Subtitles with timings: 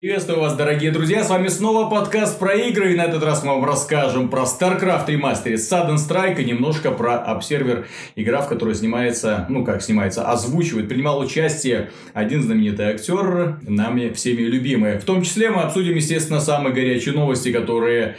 [0.00, 3.50] Приветствую вас, дорогие друзья, с вами снова подкаст про игры, и на этот раз мы
[3.50, 7.84] вам расскажем про StarCraft Remastered Sudden Strike и немножко про Observer,
[8.16, 14.40] игра, в которой снимается, ну как снимается, озвучивает, принимал участие один знаменитый актер, нами всеми
[14.40, 14.96] любимый.
[14.98, 18.16] В том числе мы обсудим, естественно, самые горячие новости, которые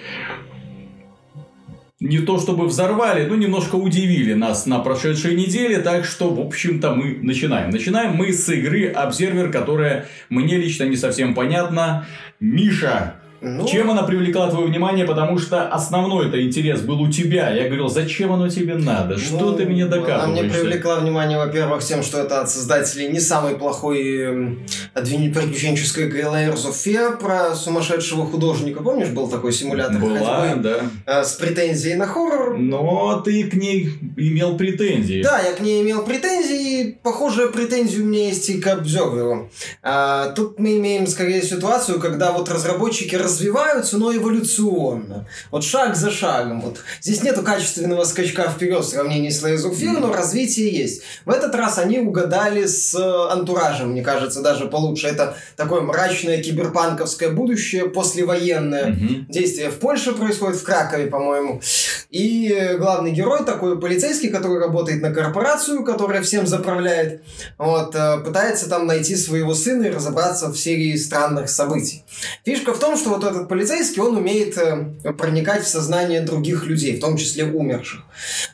[2.02, 6.95] не то чтобы взорвали, но немножко удивили нас на прошедшей неделе, так что, в общем-то,
[6.95, 7.70] мы начинаем.
[7.70, 12.07] Начинаем мы с игры Observer, которая мне лично не совсем понятна.
[12.39, 13.68] Миша, ну...
[13.68, 15.05] Чем она привлекла твое внимание?
[15.05, 17.49] Потому что основной это интерес был у тебя.
[17.49, 19.18] Я говорил, зачем оно тебе надо?
[19.18, 20.23] Что ну, ты мне доказываешь?
[20.23, 24.55] Она мне привлекла внимание, во-первых, тем, что это от создателей не самый плохой э,
[24.94, 28.84] приключенческой of Fear про сумасшедшего художника.
[28.84, 30.62] Помнишь, был такой симулятор Была, ходьбы?
[30.62, 31.21] да.
[31.21, 32.58] Э, с претензией на хоррор.
[32.60, 35.23] Но ты к ней имел претензии.
[35.23, 36.99] Да, я к ней имел претензии.
[37.02, 39.49] Похожая претензия у меня есть и к Обзерверу.
[39.82, 45.27] А, тут мы имеем скорее ситуацию, когда вот разработчики развиваются, но эволюционно.
[45.52, 46.62] Вот шаг за шагом.
[46.62, 46.82] Вот.
[47.01, 51.01] Здесь нету качественного скачка вперед в сравнении с Layers of Fear, но развитие есть.
[51.26, 55.07] В этот раз они угадали с э, антуражем, мне кажется, даже получше.
[55.07, 58.87] Это такое мрачное киберпанковское будущее, послевоенное.
[58.87, 59.26] Mm-hmm.
[59.29, 61.62] Действие в Польше происходит, в Кракове, по-моему.
[62.09, 67.22] И главный герой такой полицейский, который работает на корпорацию, которая всем заправляет,
[67.57, 72.03] вот, э, пытается там найти своего сына и разобраться в серии странных событий.
[72.44, 76.66] Фишка в том, что вот вот этот полицейский, он умеет э, проникать в сознание других
[76.66, 78.02] людей, в том числе умерших.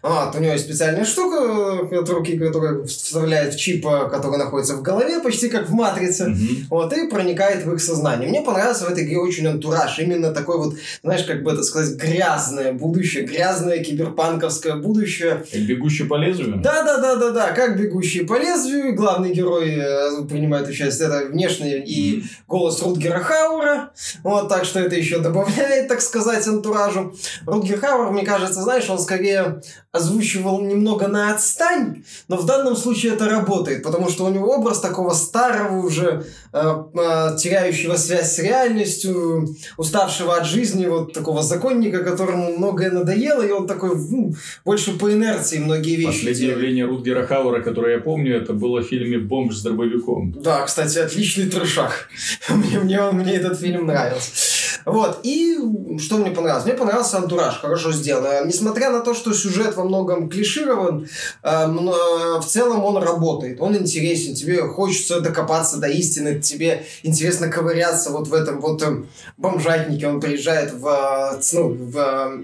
[0.02, 4.38] Вот, у него есть специальная штука э, от руки, которая вставляет в чип, э, который
[4.38, 6.66] находится в голове, почти как в матрице, mm-hmm.
[6.70, 8.30] вот, и проникает в их сознание.
[8.30, 11.95] Мне понравился в этой игре очень антураж, именно такой вот, знаешь, как бы это сказать,
[11.95, 15.45] грязное будущее, грязное киберпанковское будущее.
[15.52, 16.60] Как бегущий по лезвию?
[16.62, 19.82] Да, да, да, да, да, как бегущий по лезвию, главный герой
[20.28, 23.92] принимает участие, это внешний и голос Рутгера Хаура,
[24.23, 27.16] вот, так что это еще добавляет, так сказать, антуражу.
[27.45, 33.14] Рутгер Хауэр, мне кажется, знаешь, он скорее озвучивал немного на отстань, но в данном случае
[33.14, 38.39] это работает, потому что у него образ такого старого уже, э, э, теряющего связь с
[38.39, 44.33] реальностью, уставшего от жизни, вот такого законника, которому многое надоело, и он такой ну,
[44.65, 46.58] больше по инерции многие вещи Последнее делает.
[46.58, 50.32] явление Рутгера Хауэра, которое я помню, это было в фильме «Бомж с дробовиком».
[50.32, 52.09] Да, кстати, отличный трешак.
[52.49, 54.46] мне, мне, мне этот фильм нравился.
[54.87, 55.58] Вот, и
[55.99, 56.64] что мне понравилось?
[56.64, 58.48] Мне понравился антураж, хорошо сделан.
[58.48, 61.08] Несмотря на то, что сюжет во многом клиширован,
[61.43, 67.49] э, э, в целом он работает, он интересен, тебе хочется докопаться до истины, тебе интересно
[67.49, 69.03] ковыряться вот в этом вот э,
[69.36, 72.43] бомжатнике, он приезжает в, ну, в Э,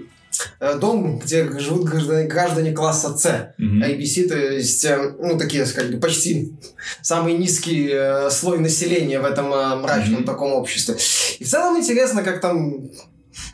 [0.78, 3.54] дом, где живут граждане, граждане класса С.
[3.58, 3.98] Mm-hmm.
[3.98, 6.52] ABC, то есть, э, ну, такие, бы, почти
[7.02, 10.26] самый низкий э, слой населения в этом мрачном mm-hmm.
[10.26, 10.96] таком обществе.
[11.38, 12.90] И в целом интересно, как там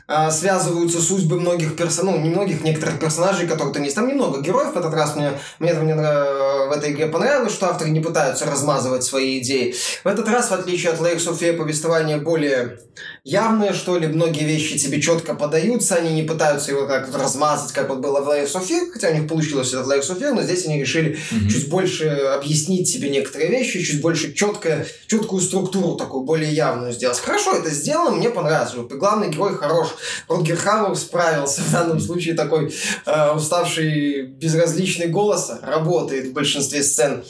[0.31, 3.95] связываются судьбы многих персонажей, ну, не многих, некоторых персонажей, которых там есть.
[3.95, 5.15] Там немного героев в этот раз.
[5.15, 9.75] Мне, мне, мне в этой игре понравилось, что авторы не пытаются размазывать свои идеи.
[10.03, 12.79] В этот раз, в отличие от of Fear, повествование более
[13.23, 14.07] явное, что ли.
[14.07, 18.29] Многие вещи тебе четко подаются, они не пытаются его как-то размазать, как вот было в
[18.29, 21.49] of Fear, хотя у них получилось это в of Fear, но здесь они решили mm-hmm.
[21.49, 27.19] чуть больше объяснить тебе некоторые вещи, чуть больше четко, четкую структуру такую, более явную сделать.
[27.19, 28.73] Хорошо это сделано, мне понравилось.
[28.89, 29.89] Главный герой хорош.
[30.27, 32.73] Рутгер Хауэр справился в данном случае такой
[33.05, 37.23] э, уставший, безразличный голос работает в большинстве сцен.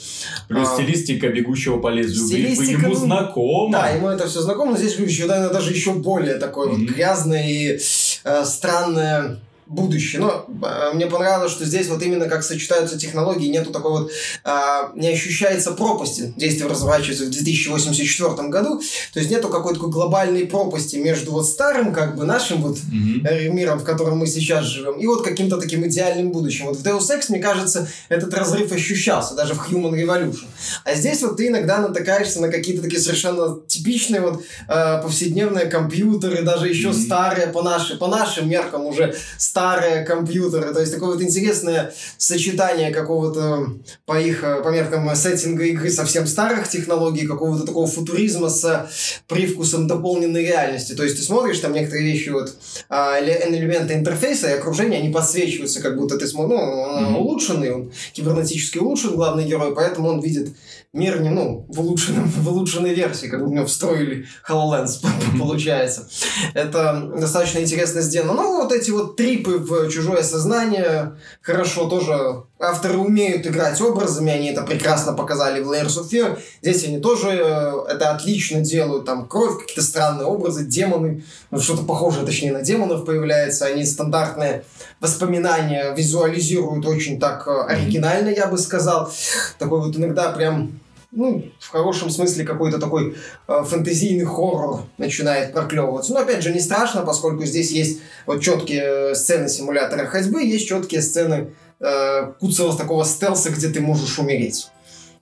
[0.48, 3.68] Плюс а, стилистика бегущего по лезвию стилистика, ему ну.
[3.72, 6.78] Да, ему это все знакомо, но здесь еще, наверное, даже еще более такое mm-hmm.
[6.78, 7.78] вот грязное и
[8.24, 9.40] э, странное
[9.72, 10.20] будущее.
[10.20, 14.10] Но э, мне понравилось, что здесь вот именно как сочетаются технологии, нету такой вот,
[14.44, 14.50] э,
[14.94, 16.32] не ощущается пропасти.
[16.36, 18.80] Действие разворачивается в 2084 году,
[19.12, 23.48] то есть нету какой-то такой глобальной пропасти между вот старым, как бы нашим вот mm-hmm.
[23.48, 26.66] миром, в котором мы сейчас живем, и вот каким-то таким идеальным будущим.
[26.66, 30.46] Вот в Deus Ex, мне кажется, этот разрыв ощущался, даже в Human Revolution.
[30.84, 36.42] А здесь вот ты иногда натыкаешься на какие-то такие совершенно типичные вот э, повседневные компьютеры,
[36.42, 37.04] даже еще mm-hmm.
[37.04, 40.74] старые по, нашим, по нашим меркам уже старые старые компьютеры.
[40.74, 43.68] То есть такое вот интересное сочетание какого-то
[44.06, 48.88] по их, по меркам сеттинга игры совсем старых технологий, какого-то такого футуризма с
[49.28, 50.94] привкусом дополненной реальности.
[50.94, 52.56] То есть ты смотришь там некоторые вещи, вот
[52.88, 57.16] а, элементы интерфейса и окружения, они подсвечиваются, как будто ты смотришь, ну, он mm-hmm.
[57.18, 60.48] улучшенный, он кибернетически улучшен, главный герой, поэтому он видит
[60.92, 65.04] мир не, ну, в, улучшенном, в улучшенной версии, как у него встроили HoloLens,
[65.38, 66.06] получается.
[66.52, 68.34] Это достаточно интересно сделано.
[68.34, 71.14] Ну, вот эти вот трипы в чужое сознание.
[71.40, 76.38] Хорошо, тоже авторы умеют играть образами, они это прекрасно показали в Layers of Fear.
[76.60, 79.06] Здесь они тоже э, это отлично делают.
[79.06, 83.64] Там кровь, какие-то странные образы, демоны, ну, что-то похожее, точнее, на демонов появляется.
[83.64, 84.64] Они стандартные
[85.00, 89.10] воспоминания визуализируют очень так э, оригинально, я бы сказал.
[89.58, 90.81] Такой вот иногда прям
[91.12, 93.16] ну, в хорошем смысле какой-то такой
[93.46, 96.12] э, фэнтезийный хоррор начинает проклевываться.
[96.14, 100.66] Но опять же не страшно, поскольку здесь есть вот четкие э, сцены симулятора ходьбы, есть
[100.66, 101.50] четкие сцены
[101.80, 104.70] э, куцевого такого стелса, где ты можешь умереть.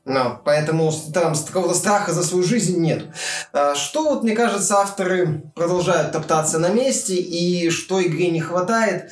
[0.07, 3.05] No, поэтому там какого-то страха за свою жизнь нет.
[3.53, 9.11] А, что вот, мне кажется, авторы продолжают топтаться на месте, и что игре не хватает.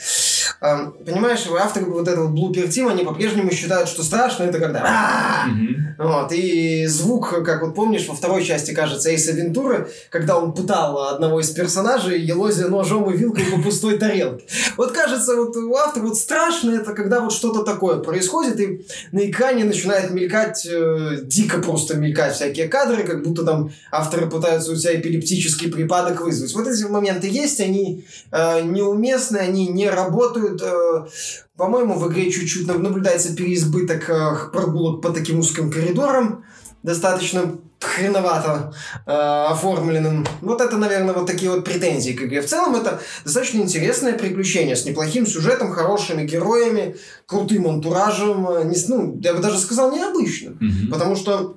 [0.61, 5.47] Понимаешь, авторы вот этого Blooper Team, они по-прежнему считают, что страшно это когда...
[5.99, 11.09] Вот, и звук, как вот помнишь, во второй части, кажется, Эйса Вентуры, когда он пытал
[11.09, 14.45] одного из персонажей, елозя ножом и вилкой по пустой тарелке.
[14.77, 19.29] Вот кажется, вот у автора вот страшно это, когда вот что-то такое происходит, и на
[19.29, 24.77] экране начинает мелькать, э, дико просто мелькать всякие кадры, как будто там авторы пытаются у
[24.77, 26.55] тебя эпилептический припадок вызвать.
[26.55, 30.63] Вот эти моменты есть, они э, неуместны, они не работают, работают.
[30.63, 31.07] Э,
[31.57, 36.45] по-моему, в игре чуть-чуть наблюдается переизбыток э, прогулок по таким узким коридорам,
[36.83, 38.73] достаточно хреновато
[39.07, 40.27] э, оформленным.
[40.41, 42.43] Вот это, наверное, вот такие вот претензии к игре.
[42.43, 46.97] В целом, это достаточно интересное приключение с неплохим сюжетом, хорошими героями,
[47.27, 48.49] крутым антуражем.
[48.49, 50.55] Э, не, ну, я бы даже сказал, необычным.
[50.55, 50.91] Mm-hmm.
[50.91, 51.57] Потому что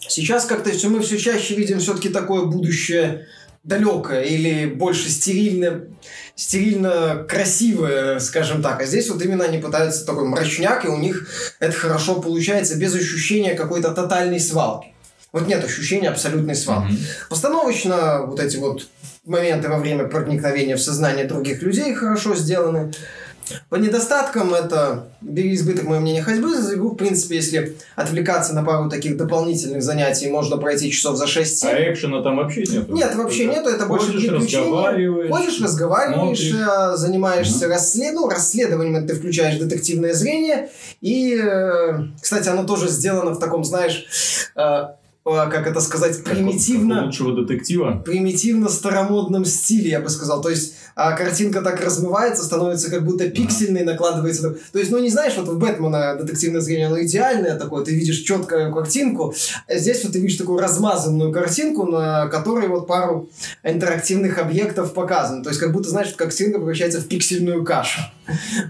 [0.00, 3.26] сейчас как-то все, мы все чаще видим все-таки такое будущее
[3.64, 5.88] далекое или больше стерильное
[6.36, 8.82] стерильно красивое, скажем так.
[8.82, 11.28] А здесь вот именно они пытаются такой мрачняк, и у них
[11.60, 14.88] это хорошо получается без ощущения какой-то тотальной свалки.
[15.32, 16.92] Вот нет ощущения абсолютной свалки.
[16.92, 17.28] Mm-hmm.
[17.28, 18.88] Постановочно вот эти вот
[19.24, 22.92] моменты во время проникновения в сознание других людей хорошо сделаны.
[23.68, 26.90] По недостаткам это избыток, мое мнение, ходьбы за игру.
[26.90, 31.66] В принципе, если отвлекаться на пару таких дополнительных занятий, можно пройти часов за 6-7.
[31.66, 32.88] А экшена там вообще нет?
[32.88, 33.68] Нет, вообще нету.
[33.68, 34.12] Это больше.
[34.12, 36.54] Ходишь, разговариваешь, смотришь.
[36.54, 37.74] Э, занимаешься угу.
[37.74, 38.14] расслед...
[38.14, 39.06] ну, расследованием.
[39.06, 40.70] Ты включаешь детективное зрение.
[41.00, 44.06] И, э, кстати, оно тоже сделано в таком, знаешь
[44.56, 44.84] э,
[45.24, 46.96] как это сказать, примитивно...
[46.96, 48.02] Как лучшего детектива.
[48.04, 50.42] Примитивно старомодном стиле, я бы сказал.
[50.42, 54.56] То есть, а картинка так размывается, становится как будто пиксельной, накладывается...
[54.72, 58.18] То есть, ну, не знаешь, вот в Бэтмена детективное зрение, оно идеальное такое, ты видишь
[58.18, 59.34] четкую картинку,
[59.66, 63.28] а здесь вот ты видишь такую размазанную картинку, на которой вот пару
[63.62, 65.42] интерактивных объектов показано.
[65.42, 68.00] То есть, как будто, знаешь, картинка превращается в пиксельную кашу.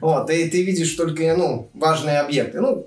[0.00, 2.60] Вот, и ты видишь только, ну, важные объекты.
[2.60, 2.86] Ну,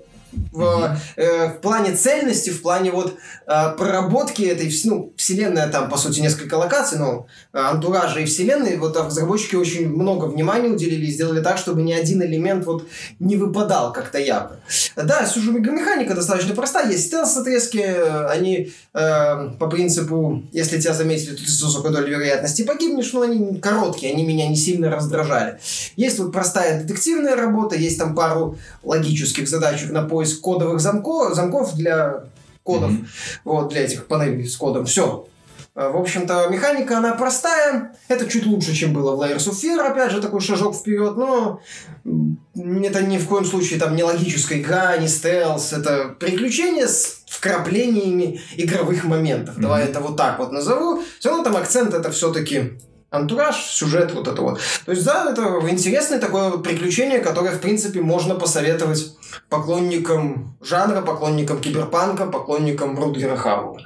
[0.52, 3.16] в, э, в плане цельности, в плане вот
[3.46, 8.76] э, проработки этой ну, вселенной, там, по сути, несколько локаций, но э, антуража и вселенной,
[8.76, 12.86] вот разработчики очень много внимания уделили и сделали так, чтобы ни один элемент вот
[13.18, 14.60] не выпадал как-то ярко.
[14.96, 21.50] Да, механика достаточно простая, есть стелс-отрезки, они э, по принципу, если тебя заметили, то ты
[21.50, 25.58] с высокой долей вероятности погибнешь, но они короткие, они меня не сильно раздражали.
[25.96, 31.76] Есть вот простая детективная работа, есть там пару логических задачек на поиск кодовых замков, замков
[31.76, 32.24] для
[32.64, 33.06] кодов, mm-hmm.
[33.44, 34.84] вот, для этих панелей с кодом.
[34.84, 35.28] Все.
[35.76, 37.94] Э, в общем-то, механика, она простая.
[38.08, 39.80] Это чуть лучше, чем было в Layers of Fear.
[39.80, 41.16] Опять же, такой шажок вперед.
[41.16, 41.60] Но
[42.04, 45.72] это ни в коем случае там не логическая игра, не стелс.
[45.72, 49.56] Это приключение с вкраплениями игровых моментов.
[49.56, 49.62] Mm-hmm.
[49.62, 51.00] Давай это вот так вот назову.
[51.20, 52.72] Все равно там акцент это все-таки
[53.10, 54.60] антураж, сюжет, вот это вот.
[54.84, 59.16] То есть, да, это интересное такое приключение, которое, в принципе, можно посоветовать
[59.48, 63.82] поклонникам жанра, поклонникам киберпанка, поклонникам Рудгера Хауэра.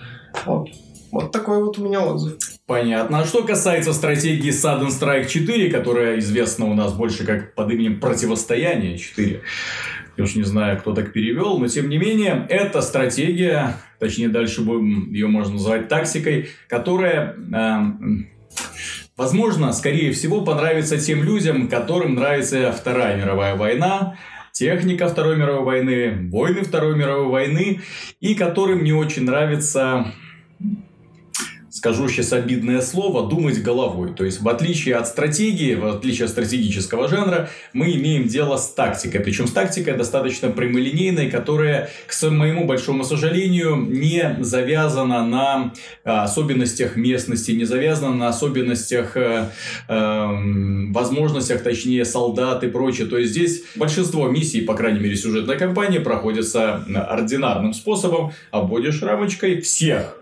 [0.46, 0.68] Вот.
[1.12, 2.38] Вот такой вот у меня отзыв.
[2.66, 3.20] Понятно.
[3.20, 8.00] А что касается стратегии Sudden Strike 4, которая известна у нас больше как под именем
[8.00, 9.42] Противостояние 4,
[10.16, 14.62] я уж не знаю, кто так перевел, но тем не менее, эта стратегия, точнее дальше
[14.62, 17.78] будем ее можно назвать тактикой, которая э,
[19.22, 24.16] Возможно, скорее всего, понравится тем людям, которым нравится Вторая мировая война,
[24.50, 27.80] техника Второй мировой войны, войны Второй мировой войны,
[28.18, 30.06] и которым не очень нравится
[31.82, 34.14] скажу сейчас обидное слово, думать головой.
[34.14, 38.68] То есть, в отличие от стратегии, в отличие от стратегического жанра, мы имеем дело с
[38.72, 39.20] тактикой.
[39.20, 45.72] Причем с тактикой достаточно прямолинейной, которая, к моему большому сожалению, не завязана на
[46.04, 49.48] а, особенностях местности, не завязана на особенностях, э,
[49.88, 50.26] э,
[50.92, 53.08] возможностях, точнее, солдат и прочее.
[53.08, 58.30] То есть, здесь большинство миссий, по крайней мере, сюжетной кампании, проходится ординарным способом.
[58.52, 60.21] Обводишь рамочкой всех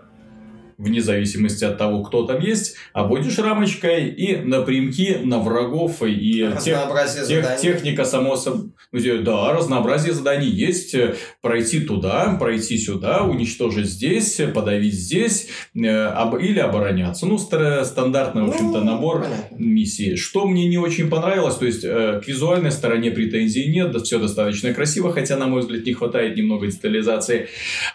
[0.81, 6.79] вне зависимости от того, кто там есть, обводишь рамочкой и напрямки на врагов и тех,
[7.27, 8.71] тех, техника само собой.
[8.91, 10.95] Да, разнообразие заданий есть.
[11.41, 17.25] Пройти туда, пройти сюда, уничтожить здесь, подавить здесь э, или обороняться.
[17.25, 20.15] Ну, стандартный, в общем-то, ну, набор миссий.
[20.15, 24.73] Что мне не очень понравилось, то есть э, к визуальной стороне претензий нет, все достаточно
[24.73, 27.47] красиво, хотя, на мой взгляд, не хватает немного детализации.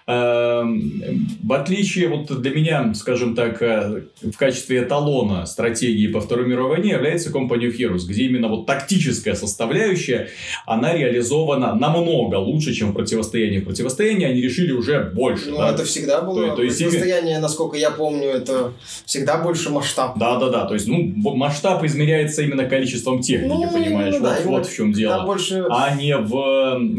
[0.07, 6.47] Эм, в отличие, вот для меня, скажем так, э, в качестве эталона стратегии по Второй
[6.47, 10.29] мировой войне является Company of Heroes, где именно вот тактическая составляющая,
[10.67, 13.61] она реализована намного лучше, чем в противостоянии.
[13.61, 15.51] В противостоянии они решили уже больше.
[15.51, 15.71] Ну, да?
[15.71, 16.51] это всегда было.
[16.51, 18.73] То, то есть, противостояние, насколько я помню, это
[19.05, 20.19] всегда больше масштаб.
[20.19, 20.65] Да, да, да.
[20.67, 24.15] То есть, ну, масштаб измеряется именно количеством техники, ну, понимаешь?
[24.15, 25.25] Ну, да, вот, вот в чем дело.
[25.25, 25.65] Больше...
[25.71, 26.37] А не в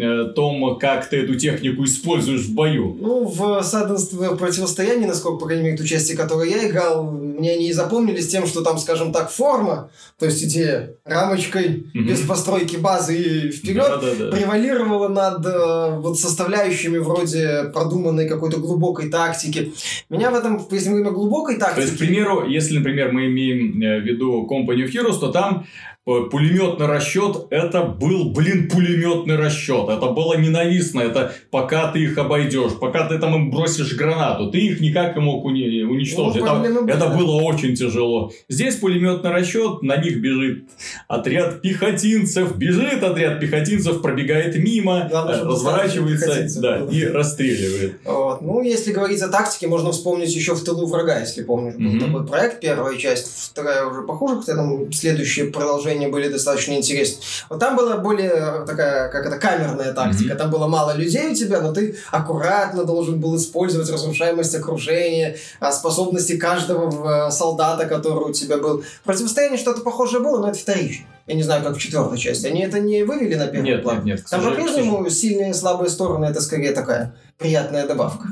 [0.01, 2.98] э, том, как ты эту технику используешь в бою.
[3.00, 7.69] Ну, в Саденство противостоянии, насколько, по крайней мере, ту части, которую я играл, мне они
[7.69, 12.03] и запомнились тем, что там, скажем так, форма, то есть идея рамочкой, угу.
[12.03, 14.31] без постройки базы и вперед, да, да, да.
[14.31, 19.74] превалировала над э, вот составляющими вроде продуманной какой-то глубокой тактики.
[20.09, 21.81] Меня в этом, если мы говорим о глубокой тактике...
[21.81, 25.31] То есть, к примеру, если, например, мы имеем э, в виду Company of Heroes, то
[25.31, 25.65] там
[26.08, 29.90] пулеметный расчет, это был, блин, пулеметный расчет.
[29.90, 31.02] Это было ненавистно.
[31.02, 35.22] Это пока ты их обойдешь, пока ты там им бросишь гранату, ты их никак не
[35.22, 36.42] мог уни- уничтожить.
[36.42, 38.32] Ну, это, это было очень тяжело.
[38.48, 40.70] Здесь пулеметный расчет, на них бежит
[41.10, 48.00] отряд пехотинцев, бежит отряд пехотинцев, пробегает мимо, Главное, разворачивается да, и расстреливает.
[48.06, 48.42] Вот.
[48.42, 51.76] Ну, если говорить о тактике, можно вспомнить еще в тылу врага, если помнишь.
[51.76, 52.06] Был mm-hmm.
[52.06, 57.22] такой проект, первая часть, вторая уже похуже, хотя там следующее продолжение сражения были достаточно интересны.
[57.50, 60.34] Вот там была более такая, как это, камерная тактика.
[60.34, 60.38] Mm-hmm.
[60.38, 65.72] Там было мало людей у тебя, но ты аккуратно должен был использовать разрушаемость окружения, а,
[65.72, 68.84] способности каждого э, солдата, который у тебя был.
[69.04, 71.06] Противостояние что-то похожее было, но это вторично.
[71.27, 72.48] Я не знаю, как в четвертой части.
[72.48, 73.98] Они это не вывели на первый нет, план?
[73.98, 74.25] Нет, нет.
[74.30, 78.27] Там по-прежнему сильные и слабые стороны, это скорее такая приятная добавка.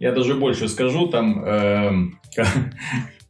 [0.00, 1.90] Я даже больше скажу, там э,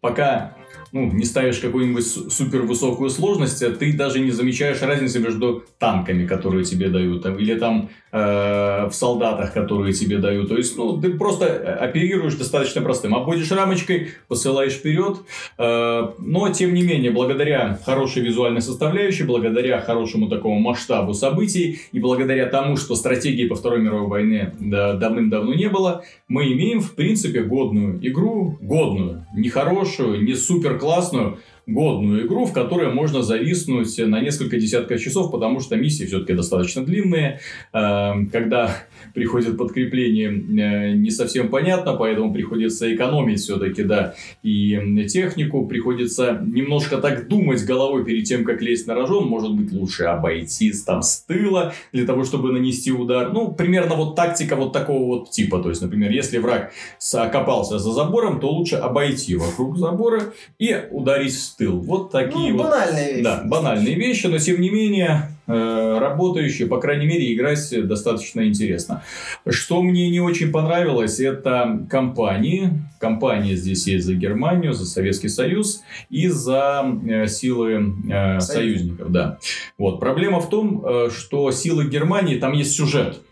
[0.00, 0.55] пока
[0.92, 6.26] ну, не ставишь какую-нибудь супер высокую сложность, а ты даже не замечаешь разницы между танками,
[6.26, 10.49] которые тебе дают, там, или там э, в солдатах, которые тебе дают.
[10.49, 13.14] То есть, ну, ты просто э, оперируешь достаточно простым.
[13.14, 15.18] Обводишь рамочкой, посылаешь вперед.
[15.59, 22.00] Э, но, тем не менее, благодаря хорошей визуальной составляющей, благодаря хорошему такому масштабу событий и
[22.00, 26.94] благодаря тому, что стратегии по Второй мировой войне да, давным-давно не было, мы имеем, в
[26.94, 33.96] принципе, годную игру, годную, не хорошую, не супер классную, годную игру, в которой можно зависнуть
[33.99, 37.40] на несколько десятков часов, потому что миссии все-таки достаточно длинные.
[37.72, 38.76] Эм, когда
[39.14, 45.66] приходит подкрепление, э, не совсем понятно, поэтому приходится экономить все-таки, да, и технику.
[45.66, 49.26] Приходится немножко так думать головой перед тем, как лезть на рожон.
[49.26, 53.33] Может быть, лучше обойти там с тыла для того, чтобы нанести удар.
[53.33, 55.61] Ну, примерно вот тактика вот такого вот типа.
[55.61, 56.73] То есть, например, если враг
[57.12, 61.80] окопался за забором, то лучше обойти вокруг забора и ударить в тыл.
[61.80, 62.71] Вот такие ну, вот...
[62.71, 63.25] банальные вещи.
[63.25, 69.02] Да, банальные вещи, но тем не менее работающие, по крайней мере, играть достаточно интересно.
[69.49, 72.71] Что мне не очень понравилось, это компании.
[72.99, 79.11] Компания здесь есть за Германию, за Советский Союз и за э, силы э, союзников.
[79.11, 79.38] Да.
[79.78, 80.00] Вот.
[80.00, 83.23] Проблема в том, э, что силы Германии, там есть сюжет.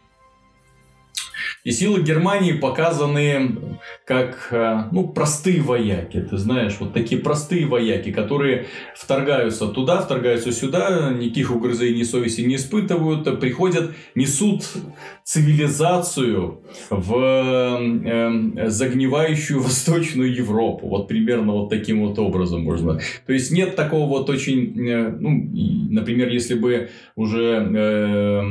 [1.68, 6.18] И силы Германии показаны как э, ну, простые вояки.
[6.18, 8.64] Ты знаешь, вот такие простые вояки, которые
[8.96, 14.64] вторгаются туда, вторгаются сюда, никаких угрызений совести не испытывают, приходят, несут
[15.24, 20.88] цивилизацию в э, загнивающую Восточную Европу.
[20.88, 22.98] Вот примерно вот таким вот образом можно.
[23.26, 25.28] То есть нет такого вот очень, э, ну,
[25.90, 28.42] например, если бы уже э,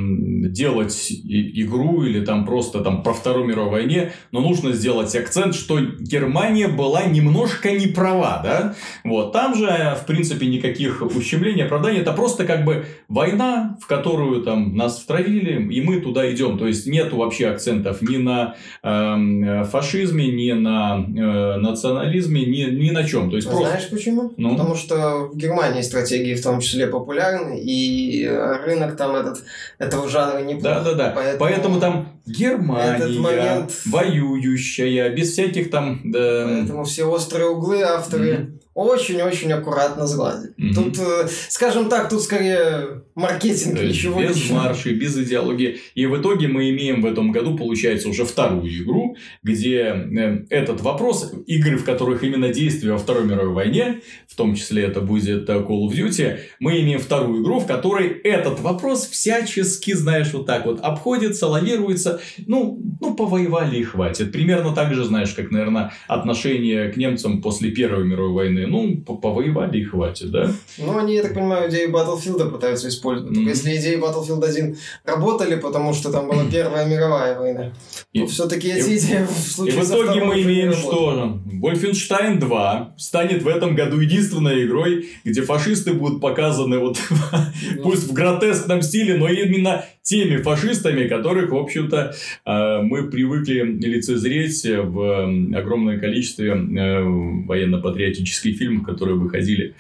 [0.50, 5.80] делать игру или там просто там про Вторую мировую войне, но нужно сделать акцент, что
[5.80, 8.76] Германия была немножко не права, да?
[9.06, 14.44] Вот, там же, в принципе, никаких ущемлений, оправданий, это просто как бы война, в которую
[14.44, 16.58] там нас втравили, и мы туда идем.
[16.58, 22.90] То есть, нет вообще акцентов ни на э, фашизме, ни на э, национализме, ни, ни
[22.90, 23.30] на чем.
[23.30, 23.70] То есть, просто...
[23.70, 24.34] Знаешь почему?
[24.36, 24.50] Ну?
[24.50, 29.44] Потому что в Германии стратегии в том числе популярны, и рынок там этот,
[29.78, 31.14] этого жанра не Да, да, да.
[31.16, 31.40] Поэтому...
[31.40, 36.02] Поэтому там Германия, Этот момент- воюющая, без всяких там...
[36.04, 40.54] Да, Поэтому все острые углы авторы очень-очень аккуратно сгладили.
[40.56, 40.74] Мгм.
[40.76, 44.66] Тут, э, скажем так, тут скорее маркетинг, То ничего без личного.
[44.66, 45.80] маршей, без идеологии.
[45.96, 50.82] И в итоге мы имеем в этом году, получается, уже вторую игру, где э, этот
[50.82, 55.50] вопрос, игры, в которых именно действие во Второй мировой войне, в том числе это будет
[55.50, 60.46] э, Call of Duty, мы имеем вторую игру, в которой этот вопрос всячески, знаешь, вот
[60.46, 62.22] так вот обходится, лавируется.
[62.46, 64.32] Ну, ну повоевали и хватит.
[64.32, 68.67] Примерно так же, знаешь, как, наверное, отношение к немцам после Первой мировой войны.
[68.70, 70.52] Ну, по- повоевали и хватит, да?
[70.78, 73.30] Ну, они, я так понимаю, идею Battlefield пытаются использовать.
[73.34, 73.50] Только Мгм.
[73.50, 77.72] если идеи Battlefield 1 работали, потому что там была Первая мировая война,
[78.14, 81.40] И- то все-таки и- эти идеи в И случае в со итоге мы имеем что?
[81.62, 86.98] Wolfenstein 2 станет в этом году единственной игрой, где фашисты будут показаны вот
[87.84, 92.14] пусть в гротескном стиле, но именно теми фашистами, которых, в общем-то,
[92.46, 99.76] э, мы привыкли лицезреть в огромном количестве э, военно-патриотических фильмов, которые выходили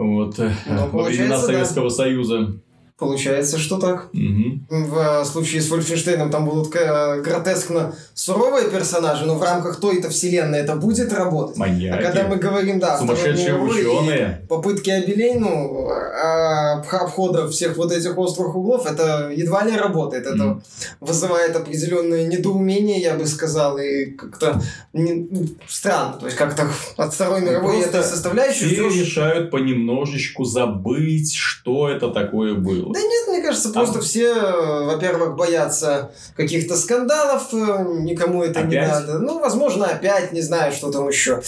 [0.00, 1.38] вот, э, Ну, во времена получается, да.
[1.38, 2.54] Советского Союза.
[3.00, 4.08] Получается, что так.
[4.12, 4.66] Мгм.
[4.68, 10.58] В случае с Вольфенштейном там будут э, гротескно суровые персонажи, но в рамках той-то вселенной
[10.58, 11.56] это будет работать.
[11.56, 14.44] Маньяки, А когда мы говорим, да, сумасшедшие ученые.
[14.48, 20.26] попытки обелей, ну, а, обх- обхода всех вот этих острых углов, это едва ли работает.
[20.26, 20.62] Это Мгм.
[21.00, 24.60] вызывает определенное недоумение, я бы сказал, и как-то
[24.92, 26.18] не- ну, странно.
[26.20, 31.88] То есть как-то от Второй мировой Просто этой составляющей Все ждёшь- решают понемножечку забыть, что
[31.88, 32.89] это такое было.
[32.92, 38.62] Да нет, мне кажется, просто А- все, э, во-первых, боятся каких-то скандалов, э, никому это
[38.62, 38.88] не Опять?
[38.90, 39.18] надо.
[39.18, 41.40] Ну, возможно, опять, не знаю, что там еще.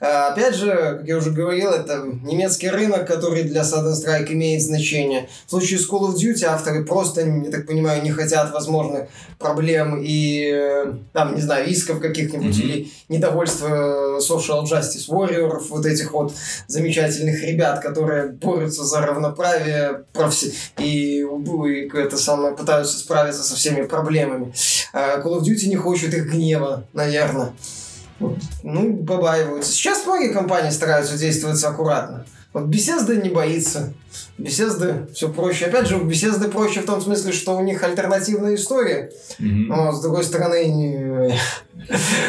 [0.00, 4.62] А, Опять же, как я уже говорил, это немецкий рынок, который для Sudden Strike имеет
[4.62, 5.28] значение.
[5.46, 9.08] В случае с Call of Duty авторы просто, я так понимаю, не хотят возможных
[9.38, 12.66] проблем и, э, там, не знаю, исков каких-нибудь Мгм.
[12.68, 16.32] или недовольства Social Justice Warrior, вот этих вот
[16.66, 20.04] замечательных ребят, которые борются за равноправие
[20.78, 20.83] и,
[21.22, 24.52] убу- и это самое, пытаются справиться со всеми проблемами.
[24.92, 27.52] А Call of Duty не хочет их гнева, наверное.
[28.20, 28.38] Вот.
[28.62, 29.72] Ну, побаиваются.
[29.72, 32.24] Сейчас многие компании стараются действовать аккуратно.
[32.52, 33.92] Вот Bethesda не боится.
[34.38, 35.66] Bethesda все проще.
[35.66, 39.10] Опять же, у Bethesda проще в том смысле, что у них альтернативная история.
[39.40, 39.66] Мгм.
[39.66, 41.36] Но, с другой стороны,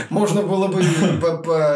[0.10, 0.82] можно было бы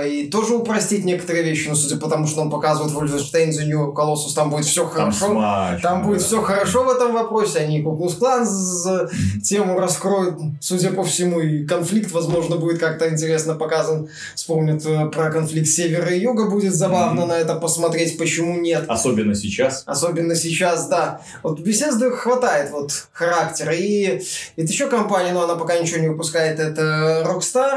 [0.08, 3.94] и, тоже упростить некоторые вещи, но судя по тому, что он показывает Wolfenstein The New
[3.94, 5.42] Colossus, там будет все хорошо.
[5.82, 7.60] Там будет все хорошо в этом вопросе.
[7.60, 9.10] Они Куклус Клан за
[9.44, 14.10] тему раскроют, судя по всему, и конфликт, возможно, будет как-то интересно показан.
[14.36, 18.86] Вспомнят э, про конфликт севера и юга, будет забавно на это посмотреть, почему нет.
[18.88, 19.84] Особенно сейчас.
[19.86, 21.22] Особенно сейчас, да.
[21.44, 23.74] Вот Bethesda хватает вот характера.
[23.74, 24.22] И
[24.56, 27.68] это еще компания, но она пока ничего не выпускает, это Rockstar.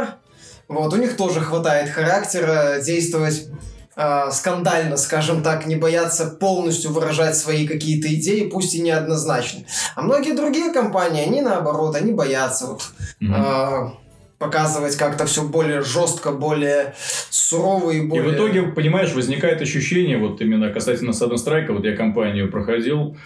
[0.68, 3.48] Вот, у них тоже хватает характера действовать
[3.94, 9.64] а, скандально, скажем так, не бояться полностью выражать свои какие-то идеи, пусть и неоднозначно.
[9.94, 12.83] А многие другие компании, они наоборот, они боятся вот,
[13.20, 13.35] Мгм.
[13.37, 13.94] а,
[14.38, 16.94] показывать как-то все более жестко, более
[17.31, 18.31] сурово и И более...
[18.31, 23.16] в итоге, понимаешь, возникает ощущение, вот именно касательно Sudden Strike, вот я компанию проходил,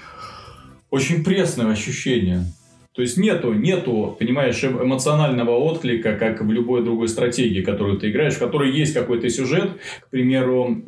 [0.91, 2.45] очень пресное ощущение.
[2.97, 8.11] То есть нету, нету, понимаешь, эм- эмоционального отклика, как в любой другой стратегии, которую ты
[8.11, 9.73] играешь, в которой есть какой-то сюжет.
[10.01, 10.83] К примеру,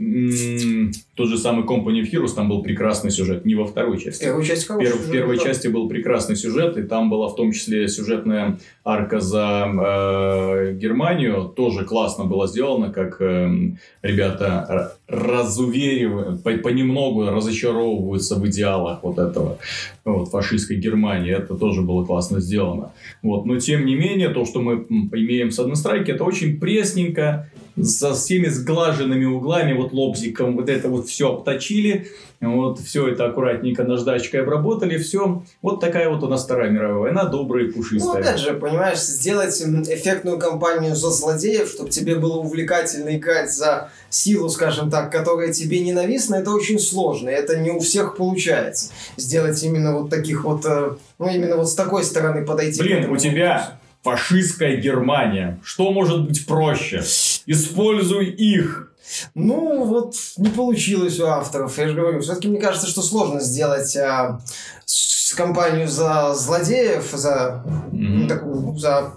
[1.14, 4.24] тот же самый Company of Heroes, там был прекрасный сюжет, не во второй части.
[4.24, 5.44] Первую часть пер- в первой да.
[5.44, 11.52] части был прекрасный сюжет, и там была в том числе сюжетная арка за э, Германию.
[11.54, 19.58] Тоже классно было сделано, как эм, ребята разуверивают, по- понемногу разочаровываются в идеалах вот этого
[20.04, 21.32] вот, фашистской Германии.
[21.32, 22.92] Это тоже было классно сделано.
[23.22, 23.46] Вот.
[23.46, 24.74] Но тем не менее, то, что мы
[25.12, 27.50] имеем с Strike, это очень пресненько,
[27.84, 32.08] со всеми сглаженными углами, вот лобзиком, вот это вот все обточили,
[32.40, 35.42] вот все это аккуратненько наждачкой обработали, все.
[35.62, 38.20] Вот такая вот у нас Вторая мировая война, добрая и Ну, пушистая.
[38.22, 44.48] опять же, понимаешь, сделать эффектную кампанию за злодеев, чтобы тебе было увлекательно играть за силу,
[44.48, 47.28] скажем так, которая тебе ненавистна, это очень сложно.
[47.28, 48.92] Это не у всех получается.
[49.16, 52.80] Сделать именно вот таких вот, э, ну, именно вот с такой стороны подойти.
[52.80, 55.58] Блин, у тебя фашистская Германия.
[55.62, 57.02] Что может быть проще?
[57.48, 58.92] Используй их.
[59.34, 61.78] Ну, вот не получилось у авторов.
[61.78, 64.40] Я же говорю, все-таки мне кажется, что сложно сделать а,
[64.84, 69.12] с- компанию за злодеев, за, ну, такую, за,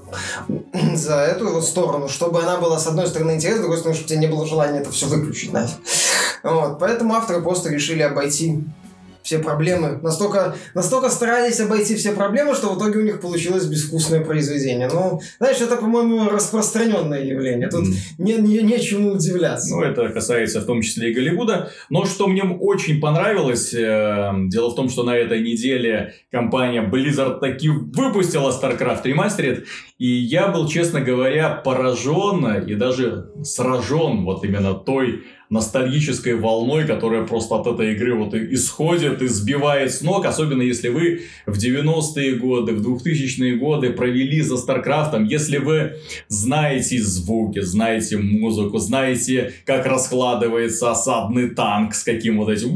[0.93, 4.05] за эту вот сторону, чтобы она была, с одной стороны, интересна, с другой стороны, чтобы
[4.05, 5.77] у тебя не было желания это все выключить нафиг.
[6.43, 8.63] Вот, поэтому авторы просто решили обойти
[9.23, 9.99] все проблемы.
[10.01, 14.89] Настолько, настолько старались обойти все проблемы, что в итоге у них получилось безвкусное произведение.
[14.91, 17.69] Ну, знаешь, это, по-моему, распространенное явление.
[17.69, 17.93] Тут mm.
[18.17, 19.75] не, не, нечему удивляться.
[19.75, 21.71] Ну, это касается в том числе и Голливуда.
[21.89, 27.39] Но что мне очень понравилось, э, дело в том, что на этой неделе компания Blizzard
[27.39, 29.65] таки выпустила StarCraft Remastered.
[29.97, 37.27] И я был, честно говоря, поражен и даже сражен вот именно той ностальгической волной, которая
[37.27, 42.35] просто от этой игры вот исходит и сбивает с ног, особенно если вы в 90-е
[42.37, 45.97] годы, в 2000-е годы провели за Старкрафтом, если вы
[46.29, 52.71] знаете звуки, знаете музыку, знаете, как раскладывается осадный танк с каким вот этим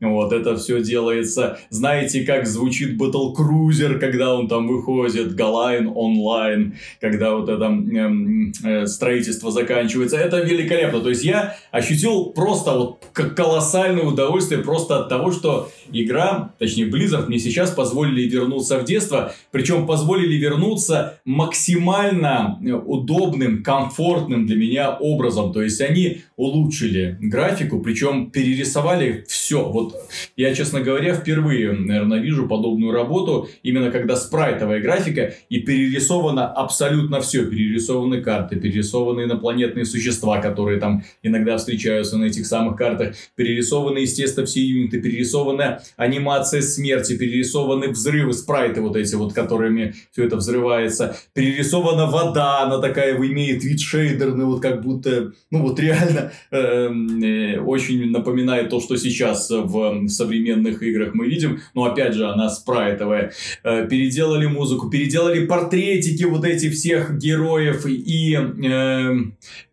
[0.00, 1.58] вот это все делается.
[1.68, 8.52] Знаете, как звучит Battle Cruiser, когда он там выходит, Галайн онлайн, когда вот это эм,
[8.64, 10.16] э, строительство заканчивается.
[10.16, 11.00] Это великолепно.
[11.00, 17.26] То есть я ощутил просто вот колоссальное удовольствие просто от того, что игра, точнее Blizzard
[17.26, 25.52] мне сейчас позволили вернуться в детство, причем позволили вернуться максимально удобным, комфортным для меня образом.
[25.52, 29.68] То есть они улучшили графику, причем перерисовали все.
[29.68, 29.94] Вот
[30.36, 37.20] я, честно говоря, впервые, наверное, вижу подобную работу, именно когда спрайтовая графика и перерисовано абсолютно
[37.20, 37.44] все.
[37.46, 44.46] Перерисованы карты, перерисованы инопланетные существа, которые там иногда встречаются на этих самых картах, перерисованы, естественно,
[44.46, 51.16] все юниты, перерисована анимация смерти, перерисованы взрывы, спрайты вот эти вот, которыми все это взрывается,
[51.32, 57.60] перерисована вода, она такая имеет вид шейдерный, вот как будто, ну вот реально эм, э,
[57.60, 63.32] очень напоминает то, что сейчас в современных играх мы видим, но опять же она спрайтовая.
[63.62, 69.14] Э, переделали музыку, переделали портретики вот эти всех героев и э,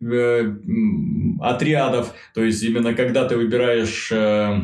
[0.00, 0.52] э,
[1.78, 4.60] отрядов, то есть именно когда ты выбираешь э,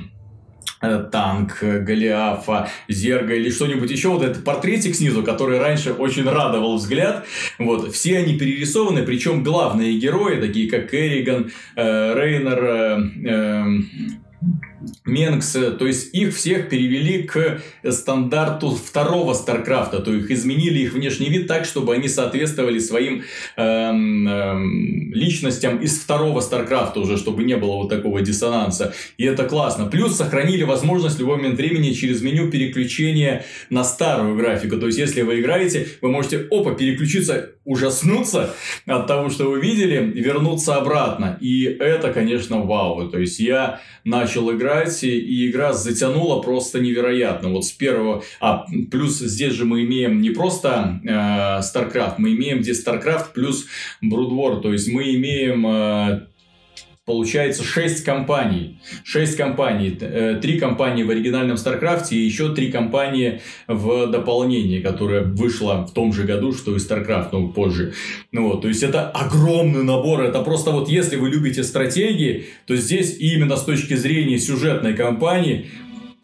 [0.85, 4.09] Э, танк, э, Голиафа, Зерга или что-нибудь еще.
[4.09, 7.25] Вот этот портретик снизу, который раньше очень радовал взгляд.
[7.59, 13.65] Вот, все они перерисованы, причем главные герои, такие как Керриган, э, Рейнер, э, э,
[15.05, 21.29] Менкс, то есть их всех перевели к стандарту второго Старкрафта, то есть изменили их внешний
[21.29, 23.23] вид так, чтобы они соответствовали своим
[23.57, 28.95] эм, эм, личностям из второго Старкрафта уже, чтобы не было вот такого диссонанса.
[29.19, 29.87] И это классно.
[29.87, 34.77] Плюс сохранили возможность в любой момент времени через меню переключения на старую графику.
[34.77, 38.55] То есть, если вы играете, вы можете, опа, переключиться, ужаснуться
[38.87, 41.39] от того, что вы видели, вернуться обратно.
[41.41, 43.09] И это, конечно, вау.
[43.09, 47.51] То есть, я начал играть, и игра затянула просто невероятно.
[47.51, 48.23] Вот с первого...
[48.41, 53.67] А, плюс здесь же мы имеем не просто э, StarCraft, мы имеем здесь StarCraft плюс
[54.03, 54.61] Brood War.
[54.61, 55.67] То есть, мы имеем...
[55.67, 56.27] Э,
[57.07, 58.79] Получается 6 компаний.
[59.05, 59.95] 6 компаний.
[60.01, 65.93] Э, три компании в оригинальном StarCraft и еще три компании в дополнении, которое вышло в
[65.93, 67.93] том же году, что и StarCraft, но позже.
[68.33, 70.23] Ну, вот, то есть, это огромный набор.
[70.23, 75.67] Это просто вот если вы любите стратегии, то здесь именно с точки зрения сюжетной кампании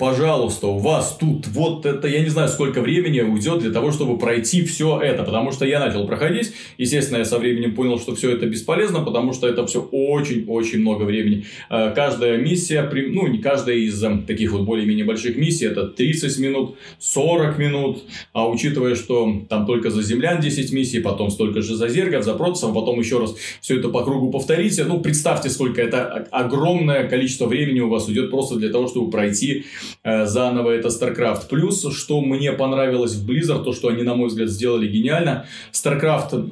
[0.00, 4.18] пожалуйста, у вас тут вот это, я не знаю, сколько времени уйдет для того, чтобы
[4.18, 8.30] пройти все это, потому что я начал проходить, естественно, я со временем понял, что все
[8.30, 11.44] это бесполезно, потому что это все очень-очень много времени.
[11.68, 16.38] Э, каждая миссия, ну, не каждая из э, таких вот более-менее больших миссий, это 30
[16.38, 21.76] минут, 40 минут, а учитывая, что там только за землян 10 миссий, потом столько же
[21.76, 25.82] за зергов, за протасов, потом еще раз все это по кругу повторите, ну, представьте, сколько
[25.82, 29.66] это огромное количество времени у вас уйдет просто для того, чтобы пройти
[30.04, 31.48] заново это StarCraft.
[31.48, 35.46] Плюс, что мне понравилось в Blizzard, то, что они, на мой взгляд, сделали гениально.
[35.72, 36.50] StarCraft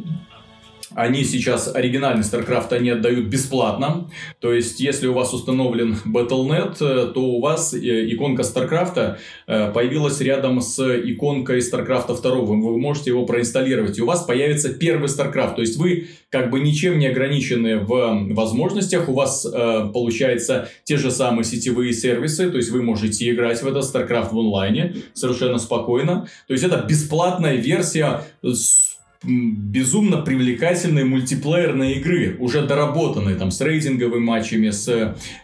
[0.98, 4.10] они сейчас оригинальный StarCraft они отдают бесплатно.
[4.40, 7.78] То есть, если у вас установлен Battle.net, э, то у вас э,
[8.12, 12.30] иконка StarCraft появилась рядом с иконкой StarCraft 2.
[12.32, 13.96] Вы можете его проинсталлировать.
[13.98, 15.54] И у вас появится первый StarCraft.
[15.54, 19.08] То есть, вы как бы ничем не ограничены в возможностях.
[19.08, 22.50] У вас э, получается те же самые сетевые сервисы.
[22.50, 26.26] То есть, вы можете играть в этот StarCraft в онлайне совершенно спокойно.
[26.48, 28.77] То есть, это бесплатная версия с
[29.24, 34.88] безумно привлекательной мультиплеерной игры, уже доработанной там с рейтинговыми матчами, с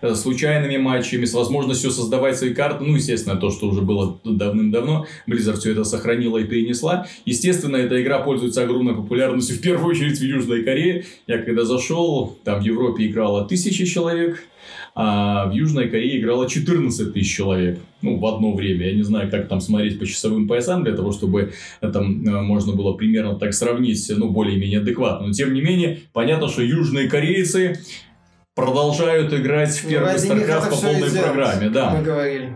[0.01, 5.07] э, случайными матчами, с возможностью создавать свои карты, ну, естественно, то, что уже было давным-давно,
[5.27, 7.07] Blizzard все это сохранила и перенесла.
[7.25, 11.05] Естественно, эта игра пользуется огромной популярностью, в первую очередь в Южной Корее.
[11.27, 14.45] Я когда зашел, там в Европе играло тысячи человек,
[14.95, 17.81] а в Южной Корее играло 14 тысяч человек.
[18.01, 18.87] Ну, в одно время.
[18.89, 22.93] Я не знаю, как там смотреть по часовым поясам, для того, чтобы это можно было
[22.93, 25.27] примерно так сравнить, ну, более-менее адекватно.
[25.27, 27.81] Но, тем не менее, понятно, что южные корейцы
[28.55, 31.71] продолжают играть в ну, первый StarCraft по полной программе.
[31.71, 31.95] Да.
[31.97, 32.55] Мы говорили.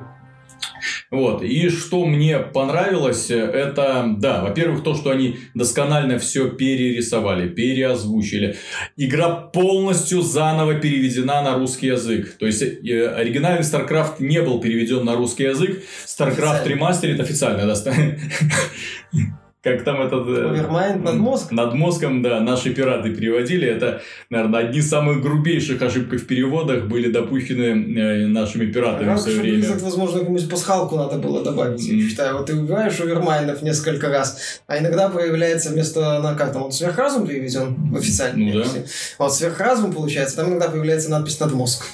[1.10, 1.42] Вот.
[1.42, 8.56] И что мне понравилось, это, да, во-первых, то, что они досконально все перерисовали, переозвучили.
[8.96, 12.36] Игра полностью заново переведена на русский язык.
[12.38, 15.82] То есть, э, оригинальный StarCraft не был переведен на русский язык.
[16.06, 17.74] StarCraft Remastered официально, да,
[19.76, 20.26] как там этот...
[20.26, 21.52] Овермайнд над мозг?
[21.52, 23.66] Над мозгом, да, наши пираты переводили.
[23.68, 24.00] Это,
[24.30, 29.40] наверное, одни из самых грубейших ошибок в переводах были допущены э, нашими пиратами в свое
[29.40, 29.58] время.
[29.58, 31.80] Близок, возможно, какую-нибудь пасхалку надо было добавить.
[31.88, 31.94] Mm.
[31.94, 36.64] Я считаю, вот ты убиваешь овермайндов несколько раз, а иногда появляется вместо, на как там,
[36.64, 38.78] он сверхразум переведен в официальной ну, версии.
[38.78, 39.24] Да.
[39.24, 41.84] Вот сверхразум получается, там иногда появляется надпись над мозг.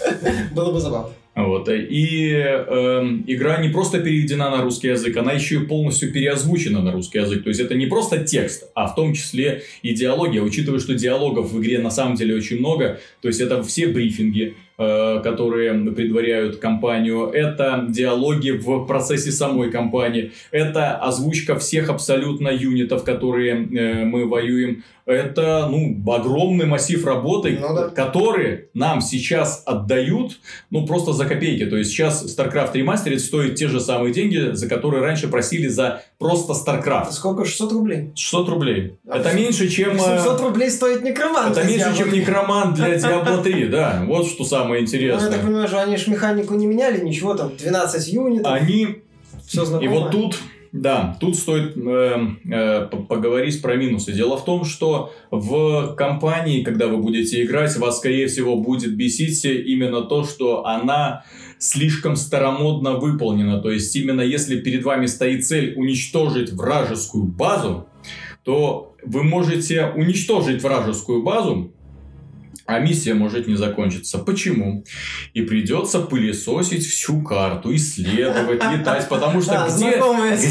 [0.52, 1.10] Было бы забавно.
[1.36, 1.68] Вот.
[1.68, 6.92] И э, игра не просто переведена на русский язык, она еще и полностью переозвучена на
[6.92, 7.44] русский язык.
[7.44, 10.38] То есть это не просто текст, а в том числе и диалоги.
[10.38, 14.56] Учитывая, что диалогов в игре на самом деле очень много, то есть это все брифинги,
[14.78, 23.02] Э, которые предваряют кампанию, это диалоги в процессе самой кампании, это озвучка всех абсолютно юнитов,
[23.02, 24.84] которые э, мы воюем.
[25.06, 27.88] Это ну, огромный массив работы, ну, да.
[27.88, 30.38] которые нам сейчас отдают
[30.70, 31.64] ну, просто за копейки.
[31.66, 36.02] То есть сейчас StarCraft Remastered стоит те же самые деньги, за которые раньше просили за
[36.18, 37.12] просто StarCraft.
[37.12, 37.44] Сколько?
[37.44, 38.12] 600 рублей?
[38.14, 38.98] 600 рублей.
[39.08, 39.98] А это меньше, чем...
[39.98, 41.56] 700 э, рублей стоит некромант.
[41.56, 44.04] Это меньше, чем некромант для Diablo 3, да.
[44.06, 45.26] Вот что самое самое интересное.
[45.26, 48.52] Ну, я так понимаю, что они же механику не меняли, ничего там, 12 юнитов.
[48.52, 49.02] Они...
[49.46, 49.88] Все знакомо.
[49.88, 50.38] И вот тут
[50.80, 52.16] да, тут стоит э,
[52.50, 54.12] э, поговорить про минусы.
[54.12, 59.44] Дело в том, что в компании, когда вы будете играть, вас, скорее всего, будет бесить
[59.44, 61.24] именно то, что она
[61.58, 63.60] слишком старомодно выполнена.
[63.60, 67.88] То есть, именно если перед вами стоит цель уничтожить вражескую базу,
[68.44, 71.72] то вы можете уничтожить вражескую базу,
[72.66, 74.18] а миссия может не закончиться.
[74.18, 74.84] Почему?
[75.34, 80.00] И придется пылесосить всю карту, исследовать, летать, потому что где,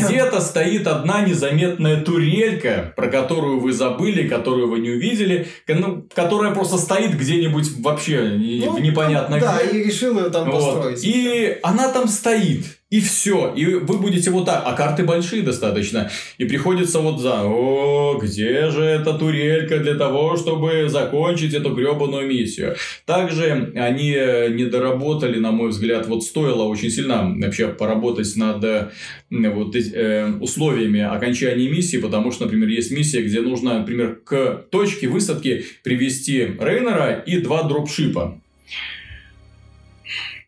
[0.08, 6.54] где-то стоит одна незаметная турелька, про которую вы забыли, которую вы не увидели, ну, которая
[6.54, 9.72] просто стоит где-нибудь вообще ну, в непонятно да, где.
[9.72, 10.54] Да, и решил ее там вот.
[10.54, 11.04] построить.
[11.04, 12.75] И она там стоит.
[12.92, 13.52] И все.
[13.56, 14.62] И вы будете вот так.
[14.64, 16.12] А карты большие достаточно.
[16.38, 17.44] И приходится вот за...
[17.44, 22.76] О, где же эта турелька для того, чтобы закончить эту гребаную миссию?
[23.06, 24.12] Также они
[24.56, 28.92] не доработали, на мой взгляд, вот стоило очень сильно вообще поработать над э,
[29.32, 35.08] вот, э, условиями окончания миссии, потому что, например, есть миссия, где нужно, например, к точке
[35.08, 38.40] высадки привести Рейнера и два дропшипа.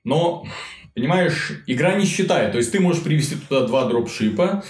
[0.03, 0.45] Но
[0.97, 2.53] Понимаешь, игра не считает.
[2.53, 4.63] То есть ты можешь привести туда два дропшипа,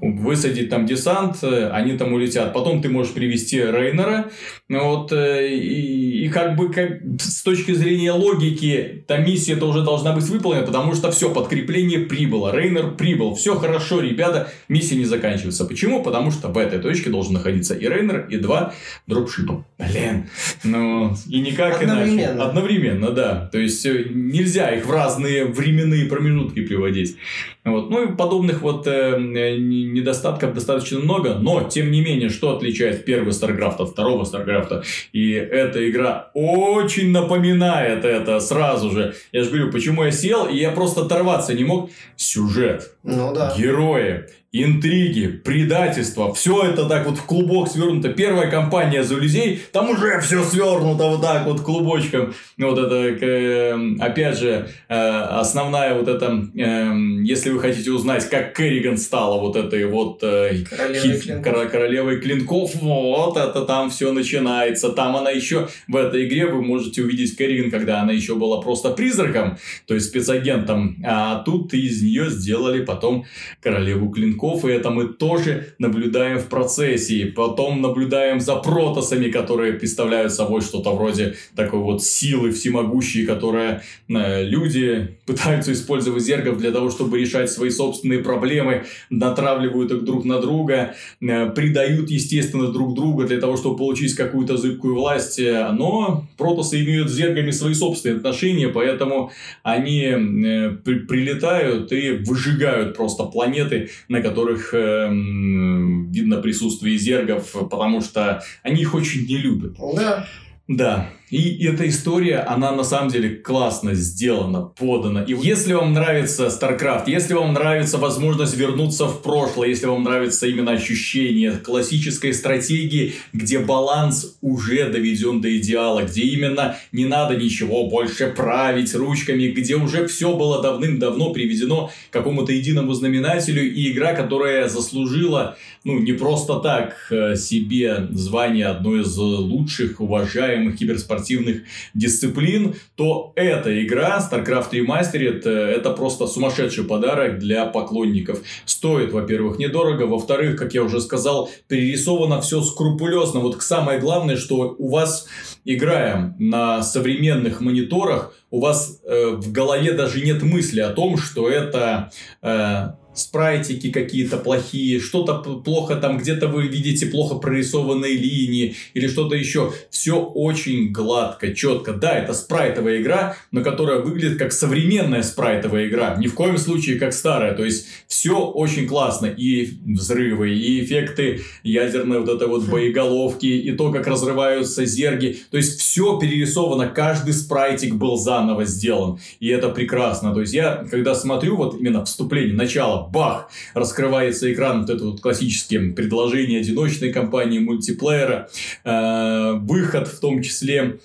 [0.00, 2.54] высадить там десант, э, они там улетят.
[2.54, 4.30] Потом ты можешь привести Рейнера.
[4.68, 10.14] Вот, э, и, и как бы как, с точки зрения логики, та миссия тоже должна
[10.14, 15.66] быть выполнена, потому что все, подкрепление прибыло, Рейнер прибыл, все хорошо, ребята, миссия не заканчивается.
[15.66, 16.02] Почему?
[16.02, 18.72] Потому что в этой точке должен находиться и Рейнер, и два
[19.06, 19.66] дропшипа.
[19.78, 20.28] Блин.
[20.64, 22.20] Ну, и никак Одновременно.
[22.20, 22.40] иначе.
[22.40, 23.48] Одновременно, да.
[23.52, 27.16] То есть, э, нельзя их в разные временные промежутки приводить.
[27.64, 27.88] Вот.
[27.88, 33.32] Ну и подобных вот э, недостатков достаточно много, но тем не менее, что отличает первый
[33.32, 34.84] StarCraft от второго StarCraft?
[35.12, 39.14] И эта игра очень напоминает это сразу же.
[39.32, 41.90] Я же говорю, почему я сел, и я просто оторваться не мог.
[42.16, 43.54] Сюжет, ну, да.
[43.56, 48.10] герои, интриги, предательство, все это так вот в клубок свернуто.
[48.10, 52.34] Первая кампания за людей, там уже все свернуто вот так вот клубочком.
[52.56, 58.98] Вот это, эм, опять же, э, основная вот эта, если вы хотите узнать, как Керриган
[58.98, 61.70] стала вот этой вот э, королевой, хит, клинков.
[61.70, 64.90] королевой клинков, вот это там все начинается.
[64.90, 68.90] Там она еще в этой игре вы можете увидеть Керриган, когда она еще была просто
[68.90, 73.24] призраком, то есть спецагентом, а тут из нее сделали потом
[73.62, 77.14] королеву клинков и это мы тоже наблюдаем в процессе.
[77.14, 83.82] И потом наблюдаем за протосами, которые представляют собой что-то вроде такой вот силы всемогущей, которые
[84.08, 90.24] э, люди пытаются использовать зергов для того, чтобы решать свои собственные проблемы, натравливают их друг
[90.24, 95.40] на друга, э, предают, естественно, друг друга для того, чтобы получить какую-то зыбкую власть.
[95.40, 99.30] Но протосы имеют с зергами свои собственные отношения, поэтому
[99.62, 108.00] они э, при прилетают и выжигают просто планеты, на которых э, видно присутствие зергов, потому
[108.00, 109.76] что они их очень не любят.
[109.94, 110.26] Да.
[110.66, 111.10] Да.
[111.30, 115.24] И эта история, она на самом деле классно сделана, подана.
[115.24, 120.46] И если вам нравится StarCraft, если вам нравится возможность вернуться в прошлое, если вам нравится
[120.46, 127.88] именно ощущение классической стратегии, где баланс уже доведен до идеала, где именно не надо ничего
[127.88, 134.12] больше править ручками, где уже все было давным-давно приведено к какому-то единому знаменателю, и игра,
[134.12, 142.74] которая заслужила, ну, не просто так э, себе звание одной из лучших, уважаемых киберспортивных дисциплин,
[142.96, 148.40] то эта игра, StarCraft Remastered, это просто сумасшедший подарок для поклонников.
[148.64, 153.40] Стоит, во-первых, недорого, во-вторых, как я уже сказал, перерисовано все скрупулезно.
[153.40, 155.26] Вот самое главное, что у вас,
[155.66, 161.50] играя на современных мониторах, у вас э, в голове даже нет мысли о том, что
[161.50, 169.08] это э, спрайтики какие-то плохие, что-то плохо там, где-то вы видите плохо прорисованные линии или
[169.08, 169.72] что-то еще.
[169.90, 171.92] Все очень гладко, четко.
[171.92, 176.16] Да, это спрайтовая игра, но которая выглядит как современная спрайтовая игра.
[176.16, 177.54] Ни в коем случае как старая.
[177.54, 179.26] То есть, все очень классно.
[179.26, 182.70] И взрывы, и эффекты ядерной вот этой вот хм.
[182.70, 185.38] боеголовки, и то, как разрываются зерги.
[185.50, 189.18] То есть, все перерисовано, каждый спрайтик был заново сделан.
[189.40, 190.34] И это прекрасно.
[190.34, 195.20] То есть, я, когда смотрю вот именно вступление, начало, бах, раскрывается экран, вот это вот
[195.20, 198.48] классические предложения одиночной кампании, мультиплеера,
[198.84, 200.98] э, выход в том числе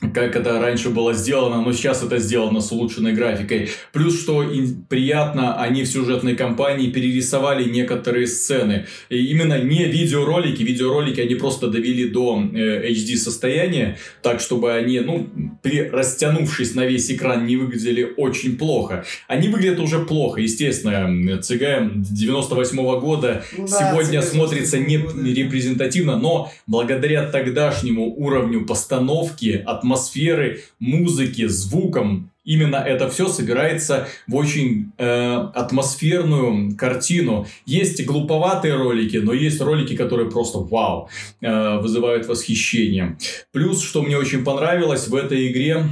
[0.00, 3.70] как это раньше было сделано, но сейчас это сделано с улучшенной графикой.
[3.92, 4.44] Плюс, что
[4.88, 8.86] приятно, они в сюжетной кампании перерисовали некоторые сцены.
[9.08, 15.00] И именно не видеоролики, видеоролики они просто довели до э, HD состояния, так чтобы они,
[15.00, 15.28] ну,
[15.62, 19.04] при растянувшись на весь экран, не выглядели очень плохо.
[19.28, 21.40] Они выглядят уже плохо, естественно.
[21.40, 29.85] ЦГ 98 -го года да, сегодня смотрится не репрезентативно, но благодаря тогдашнему уровню постановки, атмосферы,
[29.86, 32.30] атмосферы, музыки, звуком.
[32.44, 37.46] Именно это все собирается в очень э, атмосферную картину.
[37.66, 41.08] Есть глуповатые ролики, но есть ролики, которые просто вау,
[41.40, 43.16] э, вызывают восхищение.
[43.52, 45.84] Плюс, что мне очень понравилось в этой игре,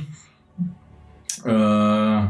[1.44, 2.28] э,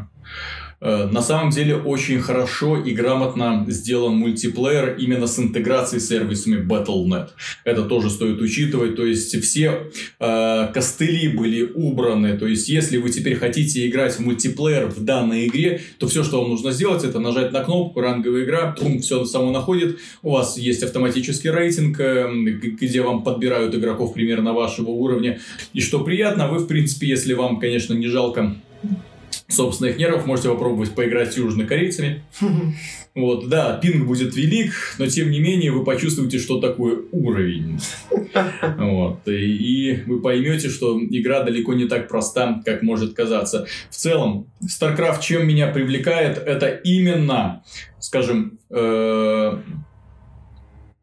[0.85, 7.29] на самом деле очень хорошо и грамотно сделан мультиплеер именно с интеграцией с сервисами Battle.net.
[7.65, 8.97] Это тоже стоит учитывать.
[8.97, 12.37] То есть все э, костыли были убраны.
[12.37, 16.41] То есть если вы теперь хотите играть в мультиплеер в данной игре, то все, что
[16.41, 19.99] вам нужно сделать, это нажать на кнопку ранговая игра, пум, все само находит.
[20.23, 25.39] У вас есть автоматический рейтинг, э, где вам подбирают игроков примерно вашего уровня.
[25.73, 28.55] И что приятно, вы в принципе, если вам, конечно, не жалко
[29.49, 30.27] собственных нервов.
[30.27, 32.23] Можете попробовать поиграть с южнокорейцами.
[33.15, 37.79] Вот, да, пинг будет велик, но тем не менее вы почувствуете, что такое уровень.
[38.77, 43.69] Вот, и, и вы поймете, что игра далеко не так проста, как может казаться.
[43.89, 47.63] В целом, StarCraft чем меня привлекает, это именно,
[48.01, 49.59] скажем, э,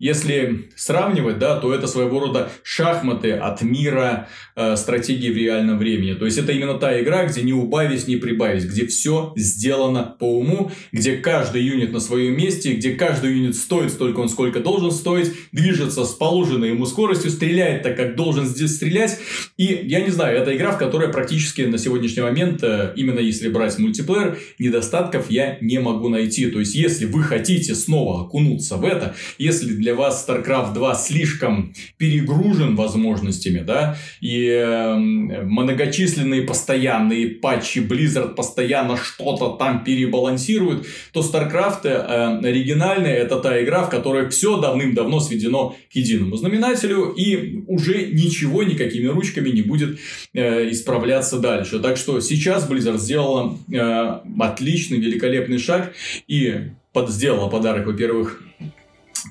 [0.01, 6.15] если сравнивать, да, то это своего рода шахматы от мира э, стратегии в реальном времени.
[6.15, 10.39] То есть это именно та игра, где не убавить, не прибавить, где все сделано по
[10.39, 14.89] уму, где каждый юнит на своем месте, где каждый юнит стоит столько, он сколько должен
[14.89, 19.19] стоить, движется с положенной ему скоростью, стреляет так, как должен здесь стрелять.
[19.57, 23.49] И я не знаю, это игра, в которой практически на сегодняшний момент, э, именно если
[23.49, 26.49] брать мультиплеер, недостатков я не могу найти.
[26.49, 30.95] То есть если вы хотите снова окунуться в это, если для для вас StarCraft 2
[30.95, 41.19] слишком перегружен возможностями, да, и э, многочисленные постоянные патчи Blizzard постоянно что-то там перебалансируют, то
[41.21, 47.63] StarCraft э, оригинальная это та игра, в которой все давным-давно сведено к единому знаменателю, и
[47.67, 49.99] уже ничего никакими ручками не будет
[50.34, 51.80] э, исправляться дальше.
[51.80, 55.93] Так что сейчас Blizzard сделала э, отличный, великолепный шаг
[56.27, 58.41] и под, сделала подарок, во-первых,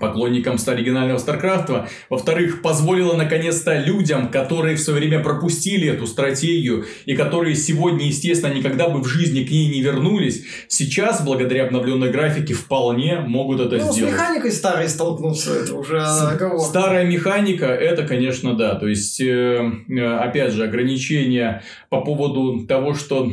[0.00, 1.88] поклонникам оригинального Старкрафта.
[2.08, 8.52] Во-вторых, позволила наконец-то людям, которые в свое время пропустили эту стратегию и которые сегодня, естественно,
[8.52, 13.76] никогда бы в жизни к ней не вернулись, сейчас, благодаря обновленной графике, вполне могут это
[13.76, 14.14] ну, сделать.
[14.14, 18.74] с механикой старой столкнуться, это уже с, Старая механика, это, конечно, да.
[18.74, 23.32] То есть, э, э опять же, ограничения по поводу того, что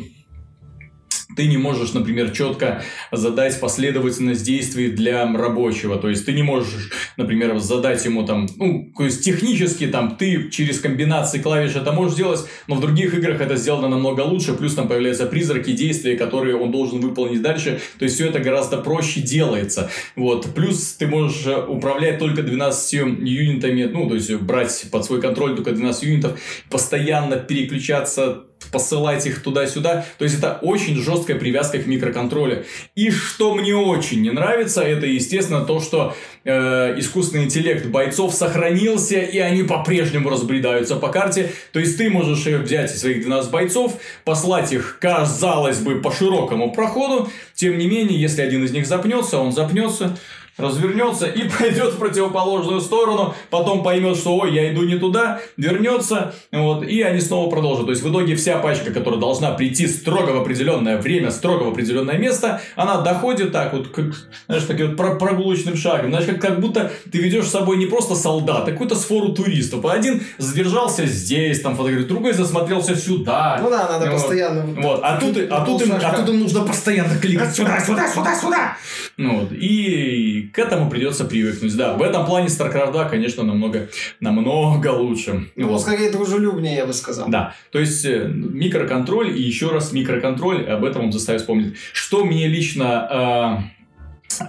[1.38, 5.98] ты не можешь, например, четко задать последовательность действий для рабочего.
[5.98, 10.50] То есть ты не можешь, например, задать ему там, ну, то есть технически там ты
[10.50, 14.74] через комбинации клавиш это можешь сделать, но в других играх это сделано намного лучше, плюс
[14.74, 17.80] там появляются призраки действия, которые он должен выполнить дальше.
[18.00, 19.90] То есть все это гораздо проще делается.
[20.16, 20.48] Вот.
[20.56, 25.72] Плюс ты можешь управлять только 12 юнитами, ну, то есть брать под свой контроль только
[25.72, 26.40] 12 юнитов,
[26.72, 30.06] постоянно переключаться посылать их туда-сюда.
[30.18, 32.66] То есть, это очень жесткая привязка к микроконтролю.
[32.96, 39.20] И что мне очень не нравится, это, естественно, то, что э, искусственный интеллект бойцов сохранился,
[39.20, 41.52] и они по-прежнему разбредаются по карте.
[41.72, 47.30] То есть, ты можешь взять своих 12 бойцов, послать их, казалось бы, по широкому проходу.
[47.54, 50.18] Тем не менее, если один из них запнется, он запнется
[50.58, 56.34] развернется и пойдет в противоположную сторону, потом поймет, что ой, я иду не туда, вернется,
[56.52, 57.86] вот, и они снова продолжат.
[57.86, 61.70] То есть в итоге вся пачка, которая должна прийти строго в определенное время, строго в
[61.70, 64.06] определенное место, она доходит так вот, как,
[64.48, 66.10] знаешь, таким вот прогулочным шагом.
[66.10, 69.86] Знаешь, как, как будто ты ведешь с собой не просто солдат, а какую-то сфору туристов.
[69.86, 73.60] Один задержался здесь, там фотографирует, другой засмотрелся сюда.
[73.62, 74.14] Ну да, надо вот.
[74.14, 74.66] постоянно.
[74.82, 78.36] Вот, а тут, а, тут им, а тут им нужно постоянно кликать сюда, сюда, сюда,
[78.36, 78.78] сюда.
[79.18, 81.76] Ну, вот, и к этому придется привыкнуть.
[81.76, 83.90] Да, в этом плане StarCraft 2, конечно, намного,
[84.20, 85.50] намного лучше.
[85.56, 85.82] Ну, вот.
[85.82, 87.30] скорее дружелюбнее, я бы сказал.
[87.30, 91.76] Да, то есть э, микроконтроль и еще раз микроконтроль, об этом он заставит вспомнить.
[91.94, 93.64] Что мне лично...
[93.64, 93.78] Э,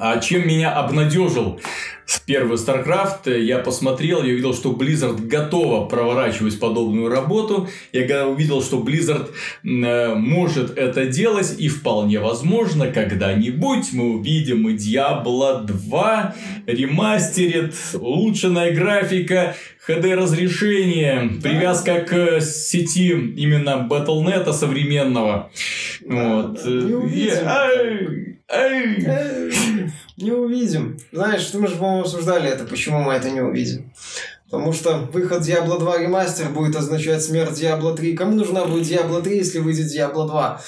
[0.00, 1.60] а чем меня обнадежил
[2.26, 7.68] первый StarCraft, я посмотрел, я увидел, что Blizzard готова проворачивать подобную работу.
[7.92, 9.30] Я увидел, что Blizzard
[9.64, 16.34] э, может это делать, и вполне возможно, когда-нибудь мы увидим и Diablo 2
[16.66, 19.54] ремастерит, улучшенная графика,
[19.88, 25.50] HD разрешение, привязка к сети именно Battle.net современного.
[26.06, 26.62] Да, вот.
[26.64, 27.48] Да, не увидим.
[30.18, 30.98] Не увидим.
[31.12, 33.90] Знаешь, мы же, обсуждали это, почему мы это не увидим.
[34.50, 38.16] Потому что выход Diablo 2 ремастер будет означать смерть Diablo 3.
[38.16, 40.60] Кому нужна будет Diablo 3, если выйдет Diablo 2?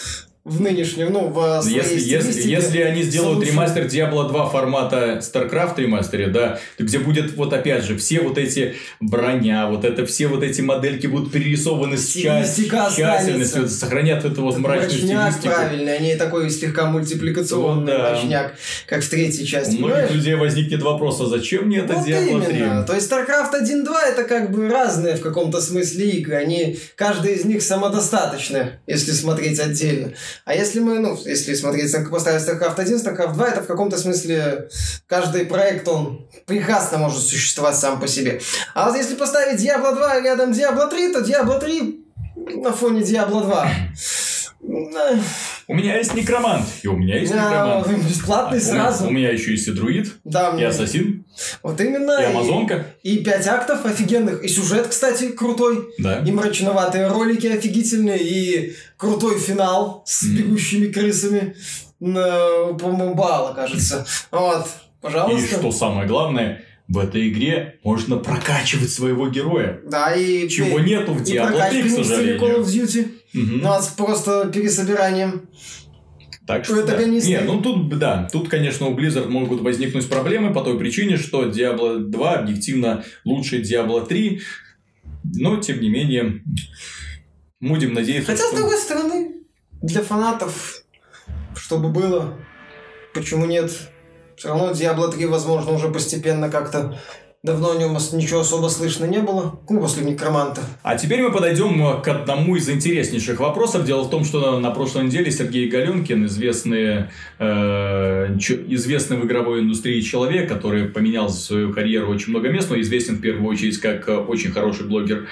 [0.43, 3.53] В нынешнем, ну, в если, если, если они сделают лучшим...
[3.53, 8.74] ремастер Diablo 2 формата StarCraft ремастере, да, где будет вот опять же все вот эти
[9.01, 14.91] броня, вот это все вот эти модельки будут перерисованы с тщательностью, сохранят эту вот мрачную
[14.93, 15.55] стилистику.
[15.55, 18.11] правильно, они такой слегка мультипликационный вот, да.
[18.11, 18.55] мрачняк,
[18.86, 19.76] как в третьей части.
[19.76, 20.14] У многих понимаешь?
[20.14, 22.57] людей возникнет вопрос, а зачем мне это вот Diablo 3?
[22.57, 22.82] Именно.
[22.84, 27.45] То есть StarCraft 1-2 это как бы разные в каком-то смысле игры, они, каждая из
[27.45, 30.14] них самодостаточны, если смотреть отдельно.
[30.44, 34.68] А если мы, ну, если смотреть, поставить StarCraft 1, StarCraft 2, это в каком-то смысле
[35.06, 38.40] каждый проект, он прекрасно может существовать сам по себе.
[38.74, 42.06] А вот если поставить Diablo 2 рядом Diablo 3, то Diablo 3
[42.56, 43.70] на фоне Diablo 2
[44.62, 47.88] у меня есть некромант, и у меня есть некромант.
[47.88, 49.06] Бесплатный а, сразу.
[49.06, 51.24] У меня еще есть и друид, да, и ассасин.
[51.62, 52.20] Вот именно.
[52.20, 52.86] И амазонка.
[53.02, 54.44] И, и пять актов офигенных.
[54.44, 55.88] И сюжет, кстати, крутой.
[55.98, 56.20] Да.
[56.20, 58.18] И мрачноватые ролики офигительные.
[58.18, 61.56] И крутой финал с бегущими крысами.
[61.98, 64.06] На, по-моему, балла, кажется.
[64.30, 64.66] Вот.
[65.00, 65.56] Пожалуйста.
[65.56, 69.80] И что самое главное, в этой игре можно прокачивать своего героя.
[69.86, 70.49] Да, и...
[70.49, 72.41] Чего нету в Diablo 3, к сожалению.
[72.41, 73.03] Call of Duty.
[73.32, 73.62] Угу.
[73.62, 75.49] Ну, просто пересобиранием.
[76.49, 77.01] Так что, да.
[77.05, 81.47] Не, ну тут, да, тут, конечно, у Blizzard могут возникнуть проблемы по той причине, что
[81.47, 84.41] Diablo 2 объективно лучше Diablo 3,
[85.36, 86.43] но, тем не менее,
[87.61, 88.57] будем надеяться, Хотя, что...
[88.57, 89.30] с другой стороны,
[89.80, 90.82] для фанатов,
[91.55, 92.36] чтобы было,
[93.14, 93.70] почему нет?
[94.41, 96.99] Все равно Diablo 3, возможно, уже постепенно как-то
[97.43, 100.61] Давно о нем ничего особо слышно не было, ну, после некроманта.
[100.82, 103.86] А теперь мы подойдем э, к одному из интереснейших вопросов.
[103.86, 107.07] Дело в том, что на прошлой неделе Сергей Галенкин, известный,
[107.38, 113.16] э, известный в игровой индустрии человек, который поменял свою карьеру очень много мест, но известен
[113.16, 115.26] в первую очередь как э, очень хороший блогер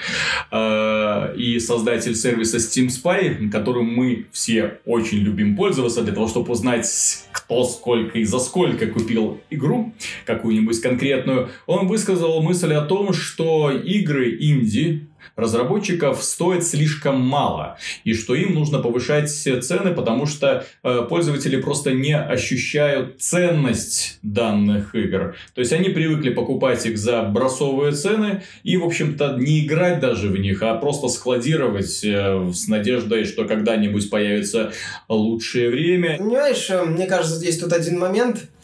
[0.51, 6.53] э, и создатель сервиса Steam Spy, которым мы все очень любим пользоваться для того, чтобы
[6.53, 6.87] узнать,
[7.31, 9.93] кто сколько и за сколько купил игру
[10.25, 11.49] какую-нибудь конкретную.
[11.67, 18.35] Он вы высказал мысль о том, что игры инди разработчиков стоят слишком мало, и что
[18.35, 25.35] им нужно повышать цены, потому что э, пользователи просто не ощущают ценность данных игр.
[25.53, 30.29] То есть они привыкли покупать их за бросовые цены и, в общем-то, не играть даже
[30.29, 34.71] в них, а просто складировать э, с надеждой, что когда-нибудь появится
[35.09, 36.17] лучшее время.
[36.17, 38.47] Понимаешь, э, мне кажется, здесь тут один момент–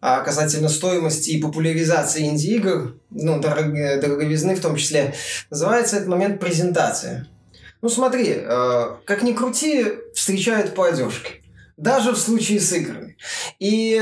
[0.00, 5.14] а касательно стоимости и популяризации инди-игр, ну, дорог, дороговизны в том числе,
[5.50, 7.28] называется этот момент презентация.
[7.82, 11.39] Ну смотри, э, как ни крути, встречают по одежке.
[11.80, 13.16] Даже в случае с играми.
[13.58, 14.00] И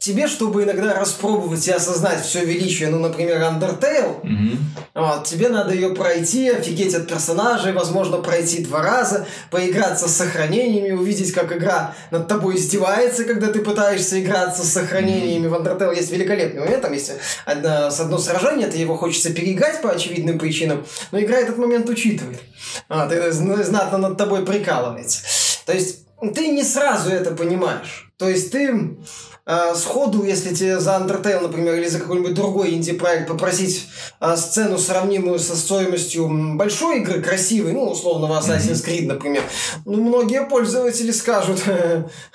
[0.00, 4.58] тебе, чтобы иногда распробовать и осознать все величие, ну, например, Undertale, Мгм.
[4.94, 10.90] вот, тебе надо ее пройти, офигеть от персонажей, возможно, пройти два раза, поиграться с сохранениями,
[10.90, 15.46] увидеть, как игра над тобой издевается, когда ты пытаешься играться с сохранениями.
[15.46, 17.12] В Undertale есть великолепный момент, там есть
[17.44, 21.88] одно, с одно сражение, ты его хочется переиграть по очевидным причинам, но игра этот момент
[21.88, 22.40] учитывает.
[22.88, 25.20] А, ты зн- знатно над тобой прикалывается.
[25.66, 28.12] То есть ты не сразу это понимаешь.
[28.18, 28.96] То есть ты
[29.46, 33.86] э, сходу, если тебе за Undertale, например, или за какой-нибудь другой инди-проект попросить
[34.20, 39.42] э, сцену, сравнимую со стоимостью большой игры, красивой, ну, условного Assassin's Creed, например,
[39.86, 41.62] ну, многие пользователи скажут,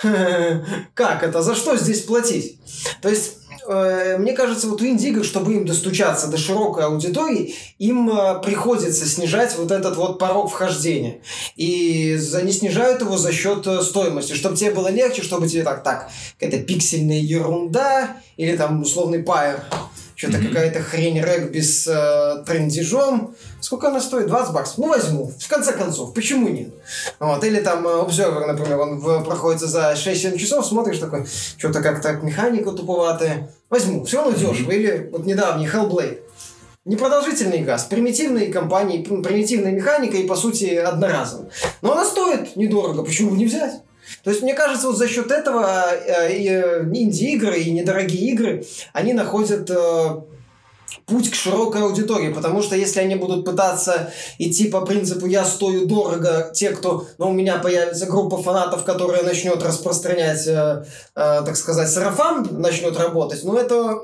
[0.93, 2.59] как это, за что здесь платить?
[3.01, 8.41] То есть мне кажется, вот у инди чтобы им достучаться до широкой аудитории, им э,
[8.41, 11.22] приходится снижать вот этот вот порог вхождения.
[11.55, 15.84] И они снижают его за счет э, стоимости, чтобы тебе было легче, чтобы тебе так,
[15.84, 16.09] так,
[16.39, 19.63] какая-то пиксельная ерунда, или там условный пайер,
[20.16, 20.47] что-то Мгм.
[20.47, 23.36] какая-то хрень регби с э, трендежом.
[23.59, 24.28] Сколько она стоит?
[24.28, 24.78] 20 баксов.
[24.78, 25.32] Ну, возьму.
[25.38, 26.70] В конце концов, почему нет?
[27.20, 27.43] Вот.
[27.43, 31.26] Или там э, Observer, например, он в- проходится за 6-7 часов, смотришь такой,
[31.57, 33.51] что-то как-то механика туповатая.
[33.70, 34.05] Возьму.
[34.05, 34.72] Все равно дешево.
[34.72, 36.20] Или вот недавний Hellblade.
[36.86, 41.47] Непродолжительный игра, с примитивной компанией, пр- примитивной механикой и, по сути, одноразовой.
[41.82, 43.82] Но она стоит недорого, почему бы не взять?
[44.23, 49.13] То есть, мне кажется, вот за счет этого э, э, инди-игры, и недорогие игры, они
[49.13, 50.21] находят э,
[51.05, 55.85] путь к широкой аудитории, потому что если они будут пытаться идти по принципу «я стою
[55.85, 60.85] дорого», те, кто, ну, у меня появится группа фанатов, которая начнет распространять, э,
[61.15, 63.99] э, так сказать, сарафан, начнет работать, ну, это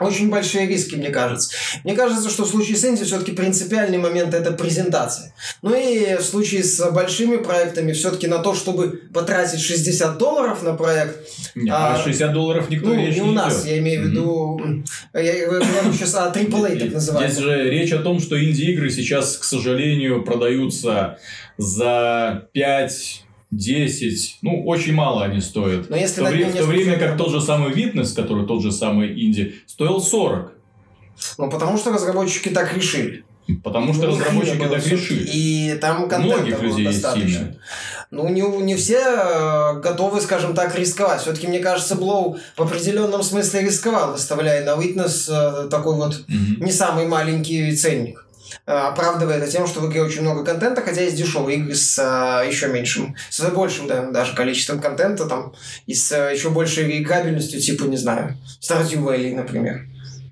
[0.00, 1.50] очень большие риски, мне кажется.
[1.84, 5.34] Мне кажется, что в случае с Инди все-таки принципиальный момент это презентация.
[5.60, 10.74] Ну и в случае с большими проектами все-таки на то, чтобы потратить 60 долларов на
[10.74, 11.18] проект,
[11.54, 13.66] Не, А, а 60 долларов никто ну, речь не у нас, идет.
[13.72, 14.84] я имею в виду, м,
[15.14, 17.36] я, я говорю сейчас о AAA, так Здесь называемом.
[17.36, 21.18] же речь о том, что инди-игры сейчас, к сожалению, продаются
[21.58, 25.88] за 5 10, ну, очень мало они стоят.
[25.90, 28.62] Но если в то, вре- в то время как тот же самый Witness, который тот
[28.62, 30.52] же самый инди, стоил 40.
[31.38, 33.24] Ну, потому что разработчики так решили.
[33.62, 35.28] Потому что Ну, разработчики так решили.
[35.32, 37.28] И там контента Многих было людей есть достаточно.
[37.30, 37.56] сильно.
[38.10, 41.20] Ну, не, не все э, готовы, скажем так, рисковать.
[41.22, 46.64] Все-таки, мне кажется, Блоу в определенном смысле рисковал, выставляя на Witness э, такой вот Мгм.
[46.64, 48.26] не самый маленький ценник.
[48.66, 51.98] Э, Оправдывая это тем, что в игре очень много контента, хотя есть дешевые игры с
[51.98, 55.54] э, еще меньшим, с большим да, даже количеством контента, там,
[55.86, 59.86] и с э, еще большей играбельностью, типа, не знаю, Stardew Valley, например.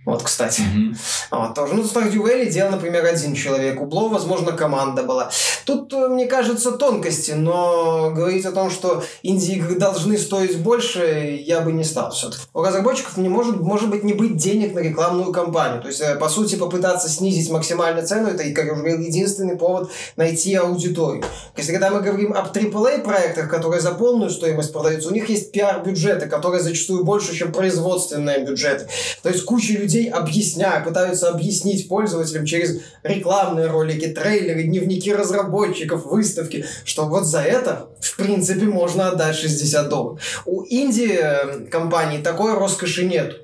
[0.07, 0.63] Вот, кстати.
[0.63, 0.97] Мгм.
[1.31, 1.75] Вот, тоже.
[1.75, 3.81] Ну, Stardew Valley делал, например, один человек.
[3.83, 5.31] У Блоу, возможно, команда была.
[5.67, 11.61] Тут, э, мне кажется, тонкости, но говорить о том, что инди-игры должны стоить больше, я
[11.61, 12.43] бы не стал все-таки.
[12.55, 15.83] У разработчиков не может, может быть, не быть денег на рекламную кампанию.
[15.83, 19.57] То есть, э, по сути, попытаться снизить максимально цену, это, как я уже говорил, единственный
[19.57, 21.25] повод найти аудиторию.
[21.59, 25.53] Если когда мы говорим об AAA проектах, которые за полную стоимость продаются, у них есть
[25.53, 28.89] пиар-бюджеты, которые зачастую больше, чем производственные бюджеты.
[29.23, 36.65] То есть куча людей объясняют, пытаются объяснить пользователям через рекламные ролики, трейлеры, дневники разработчиков, выставки,
[36.85, 40.21] что вот за это, в принципе, можно отдать 60 долларов.
[40.47, 43.37] У инди-компаний такой роскоши нет.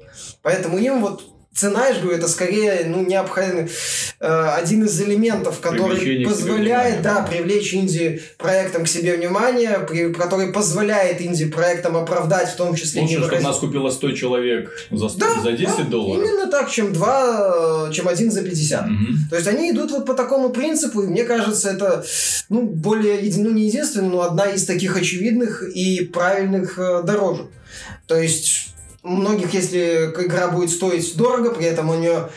[0.42, 1.22] Поэтому им вот
[1.56, 3.70] цена, я же говорю, это скорее ну, необходимый
[4.20, 11.20] э, один из элементов, который позволяет, да, привлечь инди-проектам к себе внимание, при- который позволяет
[11.22, 15.40] инди-проектам оправдать в том числе Лучше, чтобы невыразительные- нас купило 100 человек за, 100 Да,
[15.42, 16.24] за 10 да, долларов.
[16.24, 18.86] Именно так, чем два, э, чем один за 50.
[18.86, 19.16] Мгм.
[19.30, 22.04] То есть они идут вот по такому принципу, и мне кажется, это
[22.48, 27.46] ну, более, ну не единственная, но одна из таких очевидных и правильных э, дорожек.
[28.06, 28.68] То есть
[29.06, 32.28] многих, если игра будет стоить дорого, при этом у нее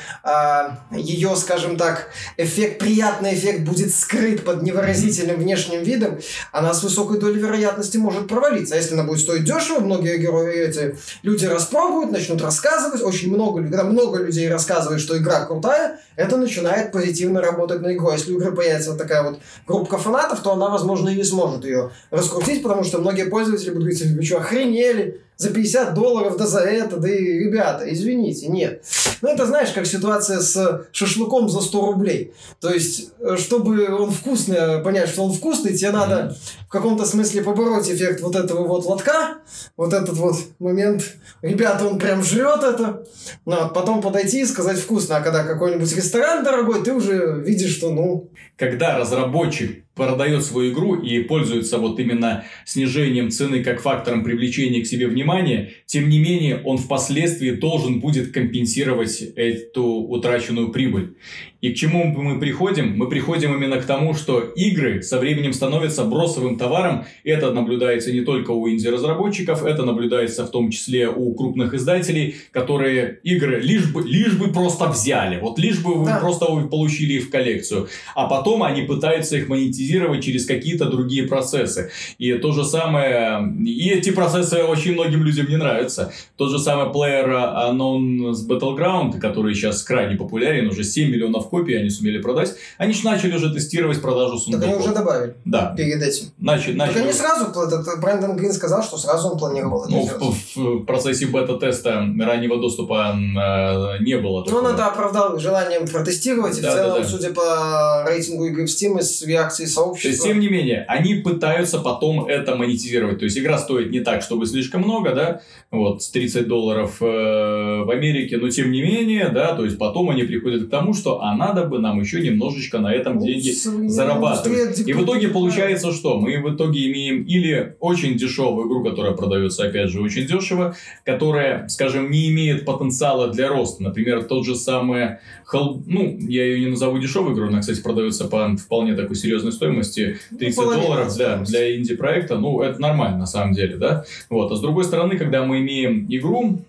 [0.92, 6.20] ее, скажем так, эффект, приятный эффект будет скрыт под невыразительным внешним видом,
[6.52, 8.76] она с высокой долей вероятности может провалиться.
[8.76, 13.62] А если она будет стоить дешево, многие герои, эти люди распробуют, начнут рассказывать, очень много,
[13.62, 18.10] когда много людей рассказывает, что игра крутая, это начинает позитивно работать на игру.
[18.10, 21.24] А Если у игры появится вот такая вот группа фанатов, то она, возможно, и не
[21.24, 25.22] сможет ее раскрутить, потому что многие пользователи будут говорить, вы что, охренели?
[25.40, 28.84] За 50 долларов, да за это, да и, ребята, извините, нет.
[29.22, 32.34] Ну, это, знаешь, как ситуация с шашлыком за 100 рублей.
[32.60, 36.36] То есть, э, чтобы он вкусный, понять, что он вкусный, тебе надо
[36.68, 39.38] в каком-то смысле побороть эффект вот этого вот лотка,
[39.78, 41.06] вот этот вот момент,
[41.42, 43.06] ребята, он прям жрет это,
[43.46, 47.78] ну, а потом подойти и сказать вкусно, а когда какой-нибудь ресторан дорогой, ты уже видишь,
[47.78, 54.24] что, ну, Когда разработчик продает свою игру и пользуется вот именно снижением цены как фактором
[54.24, 61.16] привлечения к себе внимания, тем не менее он впоследствии должен будет компенсировать эту утраченную прибыль.
[61.62, 62.96] И к чему мы приходим?
[62.96, 67.06] Мы приходим именно к тому, что игры со временем становятся бросовым товаром.
[67.26, 73.20] Это наблюдается не только у инди-разработчиков, это наблюдается в том числе у крупных издателей, которые
[73.24, 75.40] игры лишь бы, лишь бы просто взяли.
[75.42, 76.20] Вот лишь бы вы да.
[76.20, 77.90] просто получили их в коллекцию.
[78.16, 81.92] А потом они пытаются их монетизировать через какие-то другие процессы.
[82.20, 83.54] И то же самое...
[83.66, 86.14] И эти процессы очень многим людям не нравятся.
[86.38, 87.28] Тот же самый Player
[87.70, 92.56] Unknown Battleground, который сейчас крайне популярен, уже 7 миллионов копий они сумели продать.
[92.78, 94.68] Они же начали уже тестировать продажу сундуков.
[94.68, 95.36] Так они уже добавили.
[95.46, 95.74] Да.
[95.76, 96.28] Перед этим.
[96.38, 96.96] Начали, начали.
[96.96, 100.86] Так они сразу, этот Брэндон Грин сказал, что сразу он планировал это ну, в, в,
[100.86, 104.46] процессе бета-теста раннего доступа э, не было.
[104.48, 107.08] Ну, он это оправдал желанием протестировать, и да, в целом, да, да.
[107.08, 110.10] судя по рейтингу игры в Steam, из реакции сообщества...
[110.10, 113.20] То есть, тем не менее, они пытаются потом это монетизировать.
[113.20, 115.42] То есть, игра стоит не так, чтобы слишком много, да,
[115.72, 120.10] вот, с 30 долларов э, в Америке, но тем не менее, да, то есть, потом
[120.10, 123.50] они приходят к тому, что она надо бы нам еще немножечко на этом ну, деньги
[123.90, 124.80] зарабатывать.
[124.80, 126.20] И в итоге получается что?
[126.20, 130.76] Мы в итоге имеем или очень дешевую игру, которая продается, опять же, очень дешево,
[131.06, 133.84] которая, скажем, не имеет потенциала для роста.
[133.84, 135.18] Например, тот же самый
[135.50, 135.82] Хол...
[135.88, 140.20] Ну, я ее не назову дешевой игрой, она, кстати, продается по вполне такой серьезной стоимости.
[140.38, 142.38] 30 ну, долларов да, для инди-проекта.
[142.38, 144.06] Ну, это нормально, на самом деле, да.
[144.30, 144.52] Вот.
[144.52, 146.60] А с другой стороны, когда мы имеем игру,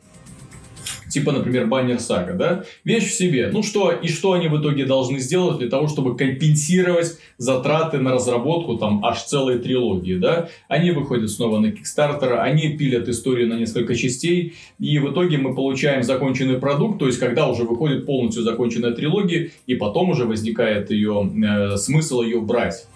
[1.11, 3.51] типа, например, баннер сага, да, вещь в себе.
[3.53, 8.13] Ну что, и что они в итоге должны сделать для того, чтобы компенсировать затраты на
[8.13, 10.49] разработку там аж целой трилогии, да?
[10.69, 15.55] Они выходят снова на Kickstarter, они пилят историю на несколько частей, и в итоге мы
[15.55, 20.91] получаем законченный продукт, то есть когда уже выходит полностью законченная трилогия, и потом уже возникает
[20.91, 22.87] ее э, смысл ее брать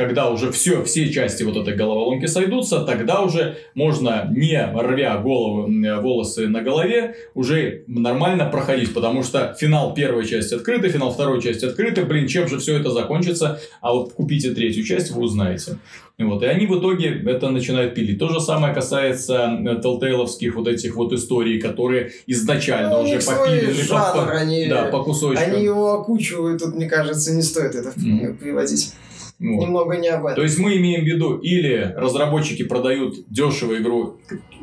[0.00, 5.70] когда уже все, все части вот этой головоломки сойдутся, тогда уже можно, не рвя голову,
[6.00, 11.66] волосы на голове, уже нормально проходить, потому что финал первой части открытый, финал второй части
[11.66, 15.76] открытый, блин, чем же все это закончится, а вот купите третью часть, вы узнаете.
[16.16, 18.18] Вот, и они в итоге это начинают пилить.
[18.18, 24.14] То же самое касается телтейловских вот этих вот историй, которые изначально ну, уже попилены жанр,
[24.14, 25.44] по, они, да, по кусочкам.
[25.44, 28.38] Они его окучивают, тут, мне кажется, не стоит это mm.
[28.38, 28.94] приводить.
[29.40, 29.62] Вот.
[29.62, 30.36] Немного не об этом.
[30.36, 34.18] То есть мы имеем в виду, или разработчики продают дешево игру,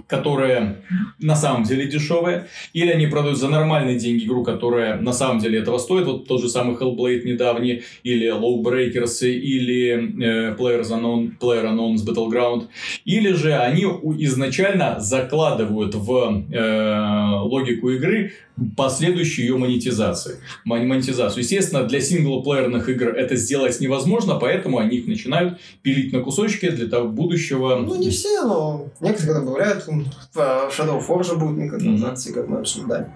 [0.06, 0.84] которая
[1.20, 5.60] на самом деле дешевая, или они продают за нормальные деньги игру, которая на самый деле
[5.60, 6.06] этого стоит.
[6.06, 12.68] Вот тот же самый Hellblade недавний, или Lowbreakers, или э, Players Unknown, Player Unknown's Battleground.
[13.04, 18.32] Или же они изначально закладывают в э, логику игры
[18.76, 20.38] последующую ее монетизацию.
[20.66, 21.44] монетизацию.
[21.44, 26.88] Естественно, для синглплеерных игр это сделать невозможно, поэтому они их начинают пилить на кусочки для
[26.88, 27.78] того будущего...
[27.78, 29.86] Ну, не все, но некоторые добавляют.
[29.88, 32.36] В Shadow of War же будут микротранзакции, mm-hmm.
[32.36, 33.08] как мы обсуждали.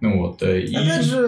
[0.00, 0.74] Ну, вот, э, и...
[0.74, 1.18] Опять же,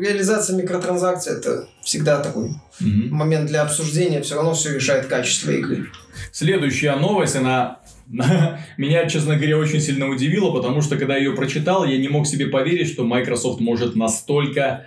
[0.00, 2.50] реализация микротранзакций это всегда такой
[2.80, 3.08] mm-hmm.
[3.10, 5.88] момент для обсуждения, все равно все решает качество игры.
[6.30, 7.80] Следующая новость, она
[8.76, 12.26] меня, честно говоря, очень сильно удивило, потому что, когда я ее прочитал, я не мог
[12.26, 14.86] себе поверить, что Microsoft может настолько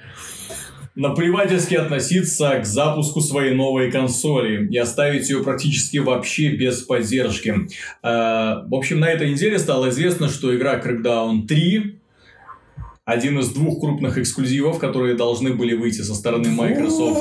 [0.95, 7.55] наплевательски относиться к запуску своей новой консоли и оставить ее практически вообще без поддержки.
[8.03, 11.99] Э, в общем, на этой неделе стало известно, что игра Crackdown 3
[13.05, 17.19] один из двух крупных эксклюзивов, которые должны были выйти со стороны Microsoft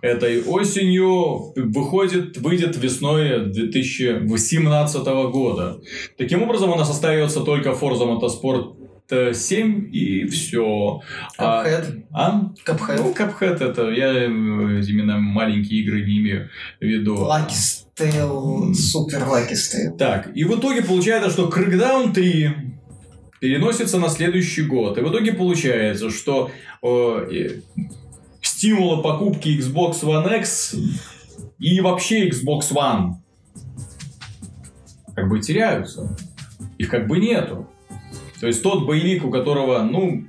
[0.00, 5.80] этой осенью, выходит, выйдет весной 2018 года.
[6.16, 11.00] Таким образом, у нас остается только Forza Motorsport 7 и все.
[11.38, 12.04] Cuphead.
[12.12, 12.50] А?
[12.66, 12.96] Cuphead.
[12.96, 16.48] Ну, Cuphead это, я э, именно маленькие игры не имею
[16.80, 17.14] в виду.
[17.14, 19.96] Lucky Tale, супер Lucky Tale.
[19.96, 22.75] Так, и в итоге получается, что Crackdown 3
[23.40, 24.98] переносится на следующий год.
[24.98, 26.50] И в итоге получается, что
[26.82, 27.60] э,
[28.40, 30.74] стимулы покупки Xbox One X
[31.58, 33.14] и вообще Xbox One
[35.14, 36.16] как бы теряются.
[36.78, 37.68] Их как бы нету.
[38.40, 40.24] То есть тот боевик, у которого, ну,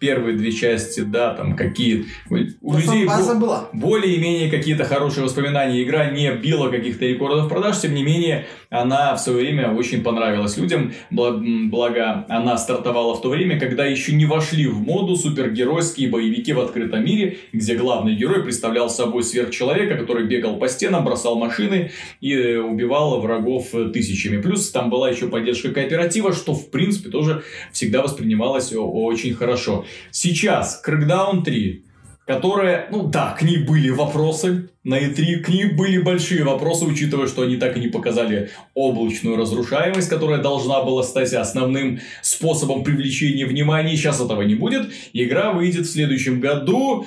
[0.00, 2.06] первые две части, да, там какие...
[2.28, 2.36] У
[2.76, 3.06] людей
[3.38, 3.68] была.
[3.72, 5.82] более-менее какие-то хорошие воспоминания.
[5.82, 10.56] Игра не била каких-то рекордов продаж, тем не менее, она в свое время очень понравилась
[10.56, 10.92] людям.
[11.10, 16.60] Благо, она стартовала в то время, когда еще не вошли в моду супергеройские боевики в
[16.60, 21.90] открытом мире, где главный герой представлял собой сверхчеловека, который бегал по стенам, бросал машины
[22.22, 24.40] и э, убивал врагов тысячами.
[24.40, 27.42] Плюс там была еще поддержка кооператива, что в принципе тоже
[27.72, 29.84] всегда воспринималось очень хорошо.
[30.10, 31.84] Сейчас Crackdown 3
[32.30, 37.26] которая, ну да, к ней были вопросы на E3, к ней были большие вопросы, учитывая,
[37.26, 43.46] что они так и не показали облачную разрушаемость, которая должна была стать основным способом привлечения
[43.46, 43.96] внимания.
[43.96, 44.92] Сейчас этого не будет.
[45.12, 47.04] Игра выйдет в следующем году.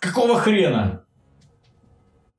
[0.00, 1.03] Какого хрена?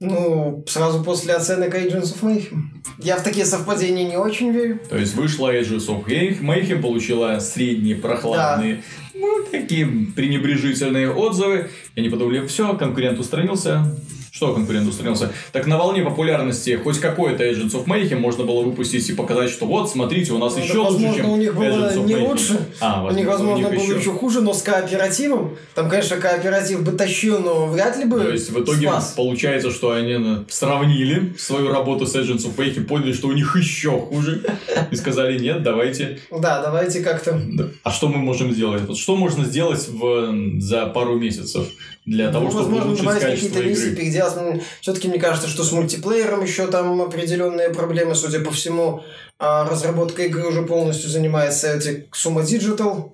[0.01, 2.63] Ну, сразу после оценок Agents of Mayhem.
[2.99, 4.79] Я в такие совпадения не очень верю.
[4.89, 9.19] То есть вышла Agents of Mayhem, получила средние, прохладные, да.
[9.19, 11.69] ну, такие пренебрежительные отзывы.
[11.95, 13.95] И они подумали, все, конкурент устранился,
[14.35, 15.31] что конкурент устранился?
[15.53, 19.65] Так на волне популярности хоть какой-то Agents of Mayhem можно было выпустить и показать, что
[19.65, 22.59] вот, смотрите, у нас ну, еще лучше, возможно, чем у них было Agents не лучше.
[22.81, 23.99] А, возможно, у них, возможно, у них было еще.
[24.01, 25.57] еще хуже, но с кооперативом.
[25.73, 29.13] Там, конечно, кооператив бы тащил, но вряд ли бы То есть, в итоге спас.
[29.15, 33.55] получается, что они ну, сравнили свою работу с Agents of Mayhem, поняли, что у них
[33.55, 34.43] еще хуже.
[34.91, 36.19] И сказали, нет, давайте.
[36.29, 37.39] Да, давайте как-то.
[37.83, 38.97] А что мы можем сделать?
[38.97, 41.69] Что можно сделать в, за пару месяцев?
[42.05, 43.95] для того, ну, чтобы возможно, улучшить качество игры.
[44.33, 44.63] Переделать.
[44.81, 49.03] Все-таки мне кажется, что с мультиплеером еще там определенные проблемы, судя по всему.
[49.37, 53.11] А разработка игры уже полностью занимается эти Suma Digital.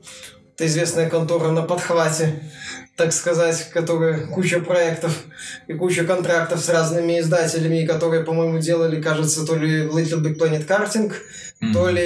[0.56, 2.44] Это известная контора на подхвате,
[2.96, 5.24] так сказать, которая куча проектов
[5.68, 10.68] и куча контрактов с разными издателями, которые, по-моему, делали, кажется, то ли Little Big Planet
[10.68, 11.12] Karting,
[11.62, 11.74] mm-hmm.
[11.74, 12.02] то ли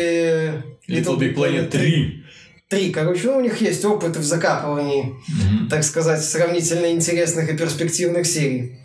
[0.87, 2.24] Little, Little Big Planet 3
[2.67, 2.91] три.
[2.91, 5.69] Короче, ну, у них есть опыт в закапывании, mm-hmm.
[5.69, 8.79] так сказать, сравнительно интересных и перспективных серий.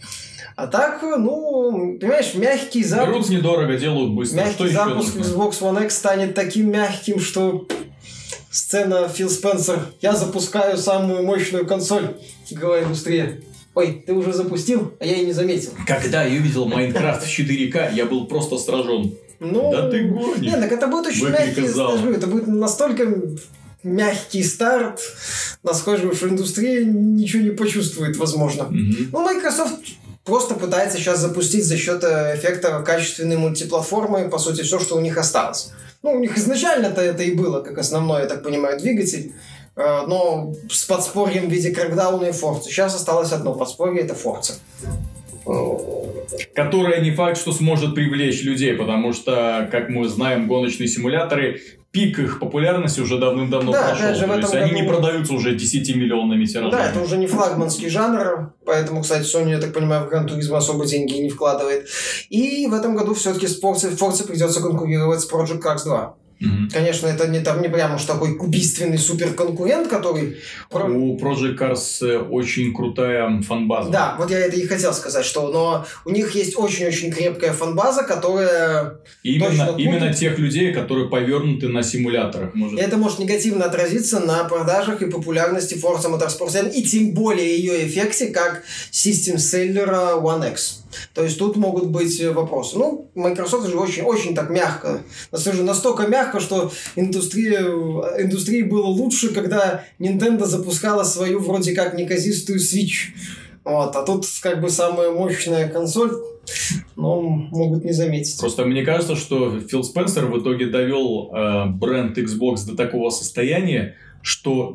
[0.57, 3.09] А так, ну, понимаешь, мягкий запуск...
[3.09, 4.39] Берут недорого, делают быстро.
[4.39, 7.66] Мягкий что запуск Xbox One X станет таким мягким, что
[8.51, 12.16] сцена Фил Спенсер «Я запускаю самую мощную консоль»
[12.51, 13.43] игровой индустрии.
[13.74, 15.70] Ой, ты уже запустил, а я и не заметил.
[15.87, 19.14] Когда я увидел Майнкрафт в 4К, я был просто сражен.
[19.39, 20.41] Ну, да ты гонишь.
[20.41, 23.07] Нет, так это будет очень мягкий, скажу, это будет настолько
[23.83, 25.01] мягкий старт,
[25.62, 28.62] насколько что индустрия ничего не почувствует, возможно.
[28.62, 29.09] Mm-hmm.
[29.12, 29.81] Ну, Microsoft
[30.24, 35.01] просто пытается сейчас запустить за счет э, эффекта качественной мультиплатформы, по сути, все, что у
[35.01, 35.72] них осталось.
[36.03, 39.33] Ну, у них изначально-то это и было, как основной, я так понимаю, двигатель,
[39.76, 42.64] э, но с подспорьем в виде Crackdown и Forza.
[42.64, 44.53] Сейчас осталось одно подспорье, это Forza.
[46.55, 51.61] Которая не факт, что сможет привлечь людей, потому что, как мы знаем, гоночные симуляторы
[51.91, 54.14] пик их популярности уже давным-давно да, прошел.
[54.14, 54.64] Же, То есть году...
[54.64, 56.70] они не продаются уже 10 миллионными тиражами.
[56.70, 60.86] Да, это уже не флагманский жанр, поэтому, кстати, Sony, я так понимаю, в Гран особо
[60.86, 61.88] деньги не вкладывает.
[62.28, 66.14] И в этом году все-таки Forza, Forza придется конкурировать с Project Cars 2.
[66.41, 66.70] Угу.
[66.72, 70.38] Конечно, это не, там не прям уж такой убийственный суперконкурент, который...
[70.70, 73.91] У Project Cars э, очень крутая фанбаза.
[73.91, 78.05] Да, вот я это и хотел сказать, что но у них есть очень-очень крепкая фанбаза,
[78.05, 79.01] которая...
[79.22, 82.55] Именно, именно тех людей, которые повернуты на симуляторах.
[82.55, 82.80] Может.
[82.80, 88.28] Это может негативно отразиться на продажах и популярности Forza Motorsport и тем более ее эффекте
[88.28, 90.80] как систем-селлера One X.
[91.14, 92.78] То есть тут могут быть э, вопросы.
[92.78, 95.03] Ну, Microsoft же очень, очень так мягко.
[95.32, 102.59] Настолько мягко, что индустрия, э, индустрии было лучше, когда Nintendo запускала свою вроде как неказистую
[102.59, 103.14] Switch.
[103.64, 106.12] Вот, а тут как бы самая мощная консоль,
[106.97, 108.41] но могут не заметить.
[108.41, 113.97] Просто мне кажется, что Фил Спенсер в итоге довел э, бренд Xbox до такого состояния,
[114.22, 114.74] что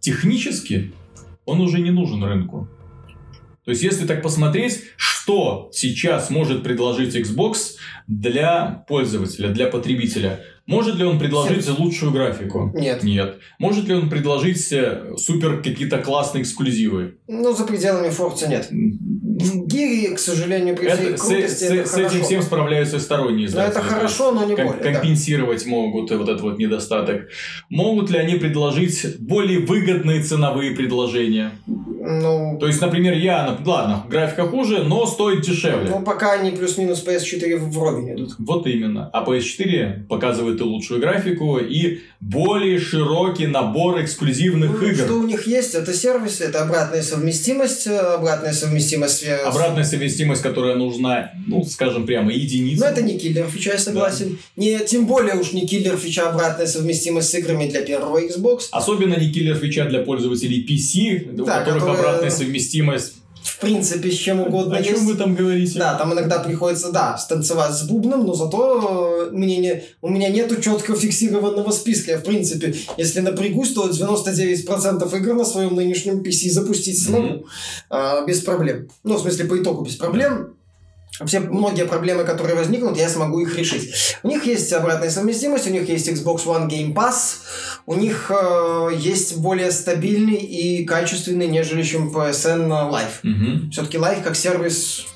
[0.00, 0.92] технически
[1.46, 2.68] он уже не нужен рынку.
[3.70, 7.76] То есть, если так посмотреть, что сейчас может предложить Xbox
[8.08, 10.44] для пользователя, для потребителя?
[10.70, 12.70] Может ли он предложить лучшую графику?
[12.74, 13.02] Нет.
[13.02, 13.38] Нет.
[13.58, 17.16] Может ли он предложить э, супер какие-то классные эксклюзивы?
[17.26, 18.68] Ну, за пределами Forza нет.
[18.70, 23.46] Гири, к сожалению, при всей это, крутости, с, это с, с этим всем справляются сторонние
[23.46, 23.74] издатели.
[23.74, 24.72] Но это хорошо, но не более.
[24.74, 25.70] Компенсировать да.
[25.70, 27.28] могут вот этот вот недостаток.
[27.68, 31.52] Могут ли они предложить более выгодные ценовые предложения?
[31.66, 32.58] Ну...
[32.58, 35.88] То есть, например, я, ладно, графика хуже, но стоит дешевле.
[35.90, 38.34] Ну, пока они плюс-минус PS4 вровень идут.
[38.38, 39.08] Вот именно.
[39.12, 45.04] А PS4 показывает и лучшую графику, и более широкий набор эксклюзивных ну, игр.
[45.04, 51.32] Что у них есть, это сервисы, это обратная совместимость, обратная совместимость Обратная совместимость, которая нужна,
[51.46, 52.84] ну, скажем прямо, единица.
[52.84, 54.38] Но это не киллер фича, я согласен.
[54.56, 54.62] Да.
[54.62, 58.68] Не, тем более уж не киллер фича обратная совместимость с играми для первого Xbox.
[58.70, 61.98] Особенно не киллер фича для пользователей PC, да, у которых которые...
[61.98, 64.76] обратная совместимость в принципе, с чем угодно.
[64.76, 64.90] О есть.
[64.90, 65.78] чем вы там говорите?
[65.78, 70.60] Да, там иногда приходится, да, станцевать с бубном, но зато мне не, у меня нету
[70.60, 72.12] четко фиксированного списка.
[72.12, 77.26] Я, в принципе, если напрягусь, то 99% игр на своем нынешнем PC запустить смогу.
[77.26, 77.44] Mm-hmm.
[77.90, 78.88] А, без проблем.
[79.04, 80.56] Ну, в смысле, по итогу без проблем.
[81.26, 83.92] Все многие проблемы, которые возникнут, я смогу их решить.
[84.22, 87.40] У них есть обратная совместимость, у них есть Xbox One Game Pass,
[87.86, 93.20] у них э, есть более стабильный и качественный, нежели чем PSN Live.
[93.22, 93.70] Мгм.
[93.70, 95.06] Все-таки Live как сервис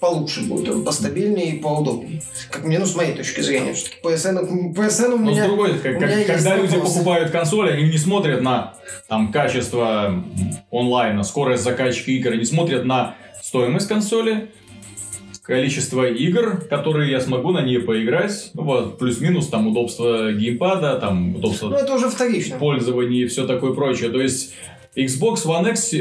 [0.00, 2.22] получше будет, он постабильнее и поудобнее.
[2.50, 3.72] Как мне, ну, с моей точки зрения.
[3.72, 5.44] Все-таки PSN, PSN у меня...
[5.44, 6.94] с другой, как- как- меня есть когда люди вопросы.
[6.94, 8.74] покупают консоли, они не смотрят на
[9.08, 10.22] там, качество
[10.70, 14.50] онлайна, скорость закачки игр, они смотрят на стоимость консоли,
[15.52, 21.36] количество игр, которые я смогу на ней поиграть, ну, вот, плюс-минус там удобство геймпада, там
[21.36, 22.58] удобство Ну, это уже вторично.
[22.58, 24.10] пользования и все такое прочее.
[24.10, 24.54] То есть
[24.96, 25.92] Xbox One X,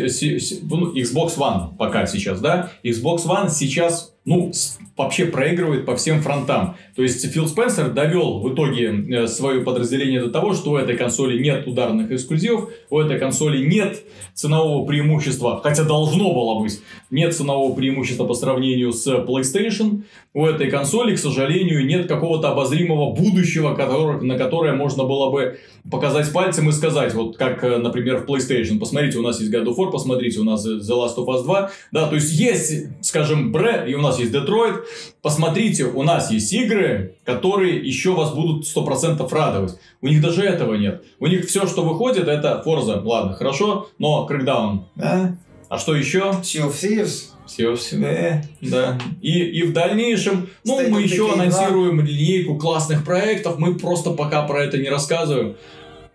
[0.69, 4.51] ну, Xbox One пока сейчас, да, Xbox One сейчас, ну,
[4.95, 6.75] вообще проигрывает по всем фронтам.
[6.95, 10.95] То есть Фил Спенсер довел в итоге э, свое подразделение до того, что у этой
[10.95, 14.03] консоли нет ударных эксклюзивов, у этой консоли нет
[14.35, 20.03] ценового преимущества, хотя должно было быть, нет ценового преимущества по сравнению с PlayStation.
[20.33, 25.57] У этой консоли, к сожалению, нет какого-то обозримого будущего, который- на которое можно было бы
[25.89, 29.65] показать пальцем и сказать, вот как, э, например, в PlayStation, посмотрите, у нас есть God
[29.65, 33.51] of War, посмотрите, у нас The Last of Us 2, да, то есть есть, скажем,
[33.51, 34.83] бренд, и у нас есть Detroit,
[35.21, 39.77] посмотрите, у нас есть игры, которые еще вас будут 100% радовать.
[40.01, 41.03] У них даже этого нет.
[41.19, 45.35] У них все, что выходит, это Forza, ладно, хорошо, но Crackdown, да,
[45.69, 46.19] а что еще?
[46.41, 47.27] Sea of Thieves.
[47.47, 48.97] Все, все, да.
[49.21, 51.43] И, и в дальнейшем, ну, State мы of еще Decay 2.
[51.43, 55.55] анонсируем линейку классных проектов, мы просто пока про это не рассказываем.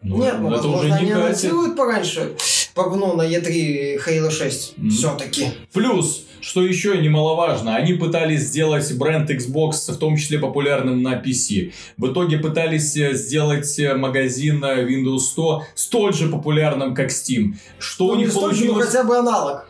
[0.02, 1.24] Ну, Нет, ну, это возможно, уже не они катит.
[1.24, 2.32] анонсируют пораньше.
[2.74, 4.74] По- Ну, на E3 Halo 6.
[4.78, 4.90] Мгм.
[4.90, 5.46] Все-таки.
[5.72, 11.72] Плюс, что еще немаловажно, они пытались сделать бренд Xbox, в том числе популярным на PC.
[11.96, 17.54] В итоге пытались э, сделать э, магазин э, Windows 100 столь же популярным, как Steam.
[17.78, 18.86] Что у Ну, не них столько, но получилось?
[18.86, 19.68] хотя бы аналог.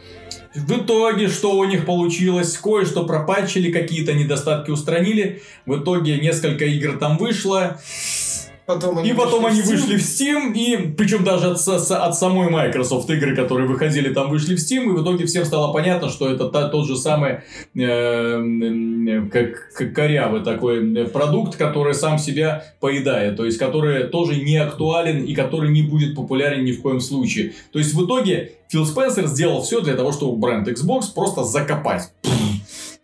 [0.55, 2.57] В итоге, что у них получилось?
[2.57, 5.43] Кое-что пропатчили, какие-то недостатки устранили.
[5.67, 7.79] В итоге несколько игр там вышло.
[8.67, 13.37] Потом И потом они вышли в Steam, и причем даже от, от самой Microsoft игры,
[13.37, 16.69] которые выходили там, вышли в Steam, и в итоге всем стало понятно, что это та-
[16.69, 17.43] тот же самый
[17.77, 24.35] э, как, как корявый такой э, продукт, который сам себя поедает, то есть который тоже
[24.43, 27.53] не актуален и который не будет популярен ни в коем случае.
[27.73, 32.11] То есть в итоге Фил Спенсер сделал все для того, чтобы бренд Xbox просто закопать.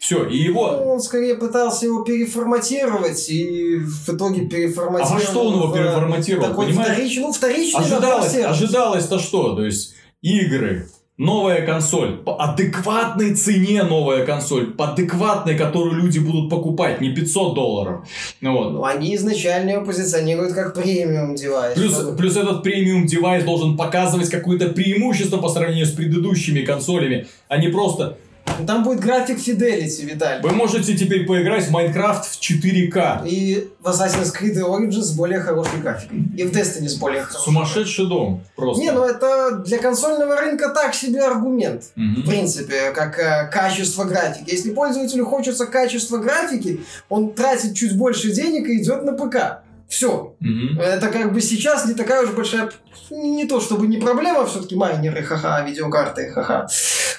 [0.03, 0.72] Все, и его...
[0.72, 5.14] Ну, Он скорее пытался его переформатировать и в итоге А переформатировал.
[5.14, 6.88] во что он его переформатировал, Такой понимаешь?
[6.92, 9.55] вторичный, ну, вторичный Ожидалось, ожидалось-то что?
[9.55, 10.88] То есть игры,
[11.18, 17.55] новая консоль, по адекватной цене новая консоль, по адекватной, которую люди будут покупать, не 500
[17.55, 18.05] долларов.
[18.40, 18.72] Ну вот.
[18.72, 21.74] Ну, они изначально его позиционируют как премиум девайс.
[21.78, 27.28] Плюс, Чтобы- плюс этот премиум девайс должен показывать какое-то преимущество по сравнению с предыдущими консолями,
[27.46, 28.32] а не просто Ну,
[28.66, 30.42] Там будет график Fidelity, Виталий.
[30.42, 33.26] вы можете теперь поиграть в Майнкрафт в 4К.
[33.26, 36.18] И в Assassin's Creed Origins с более хорошей графикой.
[36.36, 37.44] И в Destiny с более хорошей.
[37.44, 38.82] Сумасшедший дом просто.
[38.82, 41.84] Не, ну это для консольного рынка так себе аргумент.
[41.96, 42.22] Мгм.
[42.22, 44.50] В принципе, как э, качество графики.
[44.50, 49.62] Если пользователю хочется качества графики, он тратит чуть больше денег и идет на ПК.
[49.93, 50.34] Все.
[50.40, 50.80] Мгм.
[50.80, 52.70] Это как бы сейчас не такая уж большая...
[53.11, 56.66] Не то чтобы не проблема, все-таки майнеры, ха-ха, видеокарты, ха-ха.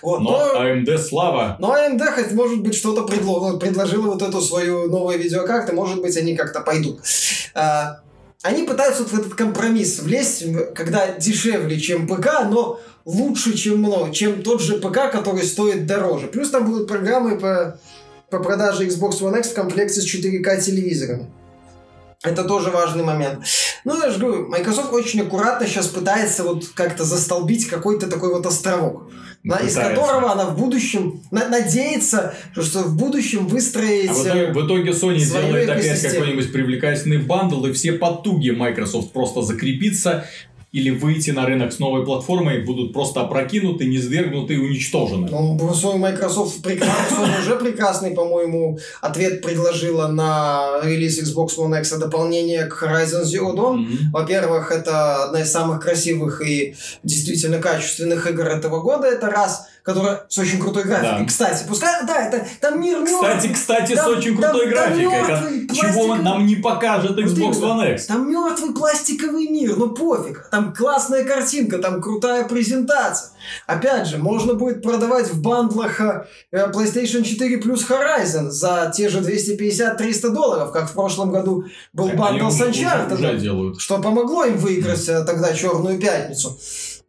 [0.01, 1.55] Вот, Но AMD слава.
[1.59, 6.17] но AMD, хоть, может быть, что-то предло- предложила вот эту свою новую видеокарту, может быть,
[6.17, 7.01] они как-то пойдут.
[7.53, 7.99] А,
[8.41, 10.43] Они пытаются вот в этот компромисс влезть,
[10.73, 16.25] когда дешевле, чем ПК, но лучше, чем, много, чем тот же ПК, который стоит дороже.
[16.25, 17.79] Плюс там будут программы по,
[18.31, 21.27] по продаже Xbox One X в комплекте с 4К телевизорами.
[22.23, 23.39] Это тоже важный момент.
[23.83, 28.45] Ну, я же говорю, Microsoft очень аккуратно сейчас пытается вот как-то застолбить какой-то такой вот
[28.45, 29.09] островок
[29.43, 34.09] на- из которого она в будущем на- надеется, что, в будущем выстроить...
[34.09, 38.51] А в итоге, в итоге Sony свою делает опять какой-нибудь привлекательный бандл, и все потуги
[38.51, 40.25] Microsoft просто закрепиться
[40.73, 45.29] или выйти на рынок с новой платформой будут просто опрокинуты, низвергнуты и уничтожены.
[45.29, 51.93] Ну, свой Microsoft прекрасный, Sony уже прекрасный, по-моему, ответ предложила на релиз Xbox One X,
[51.93, 53.73] а дополнение к Horizon Zero Dawn.
[53.75, 54.11] Мгм.
[54.11, 59.05] Во-первых, это одна из самых красивых и действительно качественных игр этого года.
[59.05, 61.19] Это раз, которая с очень крутой графикой.
[61.19, 61.25] Да.
[61.25, 63.53] Кстати, пускай, да, это там мир Кстати, мёртвый.
[63.53, 67.19] кстати, с Там- очень там- крутой там графикой, мёртвый ко- чего нам не покажет Вот
[67.19, 67.81] Xbox именно.
[67.81, 68.05] One X.
[68.05, 70.47] Там мертвый пластиковый мир, ну пофиг.
[70.51, 73.31] Там классная картинка, там крутая презентация.
[73.67, 79.19] Опять же, можно будет продавать в бандлах э, PlayStation 4 плюс Horizon за те же
[79.19, 83.79] 250-300 долларов, как в прошлом году был бандл с Uncharted.
[83.79, 86.57] Что помогло им выиграть э, тогда Черную Пятницу.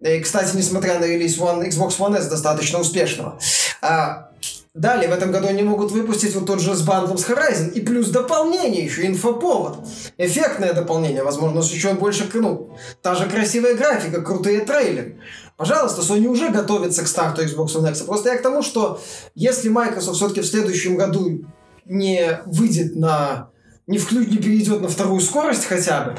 [0.05, 3.39] И, кстати, несмотря на релиз One, Xbox One S достаточно успешного.
[3.81, 4.31] А,
[4.75, 7.71] Далее, в этом году они могут выпустить вот тот же с бандлом с Horizon.
[7.75, 9.87] И плюс дополнение, еще инфоповод.
[10.19, 15.21] Эффектное дополнение, возможно, с еще больше, ну, та же красивая графика, крутые трейлеры.
[15.57, 18.01] Пожалуйста, Sony уже готовится к старту Xbox One X.
[18.01, 19.01] Просто я к тому, что
[19.37, 21.45] если Microsoft все-таки в следующем году
[21.85, 23.51] не выйдет на
[23.87, 24.25] не, вклю...
[24.25, 26.17] не перейдет на вторую скорость хотя бы,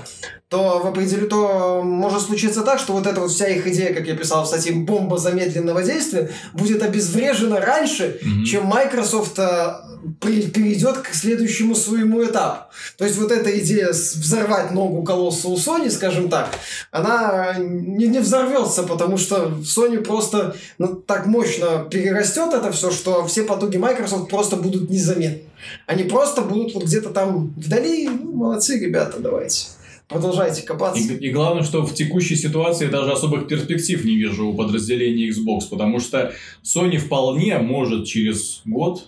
[0.56, 4.08] то в определенном то может случиться так, что вот эта вот вся их идея, как
[4.08, 8.44] я писал в статье, бомба замедленного действия, будет обезврежена раньше, mm-hmm.
[8.46, 9.86] чем Microsoft а,
[10.22, 12.72] перейдет к следующему своему этапу.
[12.98, 16.50] То есть вот эта идея взорвать ногу колосса у Sony, скажем так,
[16.92, 23.28] она не, не взорвется, потому что Sony просто ну, так мощно перерастет это все, что
[23.28, 25.42] все потуги Microsoft просто будут незаметны.
[25.86, 29.75] Они просто будут вот где-то там вдали, ну, молодцы, ребята, давайте
[30.08, 31.02] продолжайте копаться.
[31.02, 35.70] И, и главное, что в текущей ситуации даже особых перспектив не вижу у подразделения Xbox,
[35.70, 36.34] потому что
[36.64, 39.08] Sony вполне может через год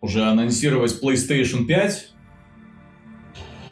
[0.00, 2.10] уже анонсировать PlayStation 5.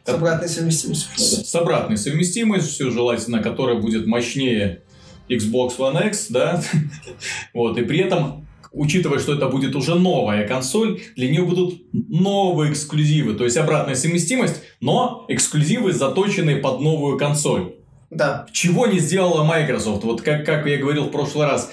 [0.05, 1.45] С обратной совместимостью.
[1.45, 4.83] С, обратной совместимостью, желательно, которая будет мощнее
[5.29, 6.63] Xbox One X, да,
[7.55, 12.73] вот, и при этом учитывая, что это будет уже новая консоль, для нее будут новые
[12.73, 17.75] эксклюзивы, то есть обратная совместимость, но эксклюзивы, заточенные под новую консоль.
[18.11, 18.47] Да.
[18.53, 20.05] Чего не сделала Microsoft?
[20.05, 21.71] Вот как, как я говорил в прошлый раз,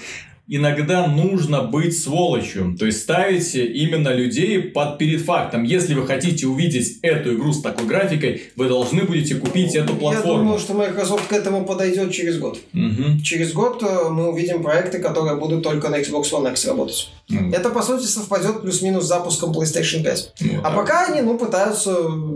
[0.50, 2.76] иногда нужно быть сволочью.
[2.76, 5.62] То есть ставить именно людей под перед фактом.
[5.62, 10.32] Если вы хотите увидеть эту игру с такой графикой, вы должны будете купить эту платформу.
[10.32, 12.58] Я думаю, что Microsoft к этому подойдет через год.
[12.74, 13.22] Угу.
[13.22, 17.10] Через год э, мы увидим проекты, которые будут только на Xbox One X работать.
[17.30, 17.54] Mm.
[17.54, 20.32] Это, по сути, совпадет плюс-минус с запуском PlayStation 5.
[20.40, 21.94] Вот, а пока они, ну, пытаются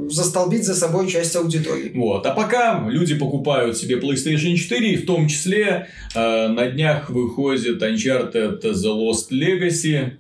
[0.09, 1.91] застолбить за собой часть аудитории.
[1.95, 2.25] Вот.
[2.27, 7.83] А пока люди покупают себе PlayStation 4, и в том числе э, на днях выходит
[8.05, 10.19] Uncharted The Lost Legacy,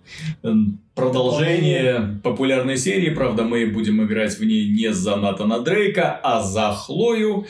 [0.95, 6.72] Продолжение популярной серии, правда, мы будем играть в ней не за Натана Дрейка, а за
[6.72, 7.49] Хлою,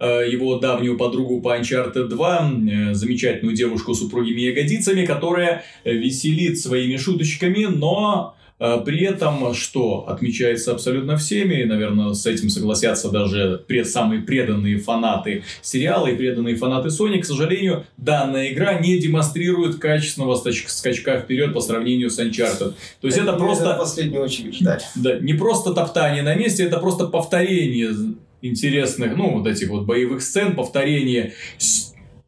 [0.00, 6.58] э, его давнюю подругу по Uncharted 2, э, замечательную девушку с упругими ягодицами, которая веселит
[6.58, 13.62] своими шуточками, но при этом, что отмечается абсолютно всеми, и, наверное, с этим согласятся даже
[13.66, 19.76] пред, самые преданные фанаты сериала и преданные фанаты Sony, к сожалению, данная игра не демонстрирует
[19.76, 22.74] качественного скачка вперед по сравнению с Uncharted.
[23.00, 23.74] То есть это, это просто...
[23.74, 24.86] в последнюю очередь ждать.
[24.94, 27.94] Да, не просто топтание на месте, это просто повторение
[28.42, 31.34] интересных, ну, вот этих вот боевых сцен, повторение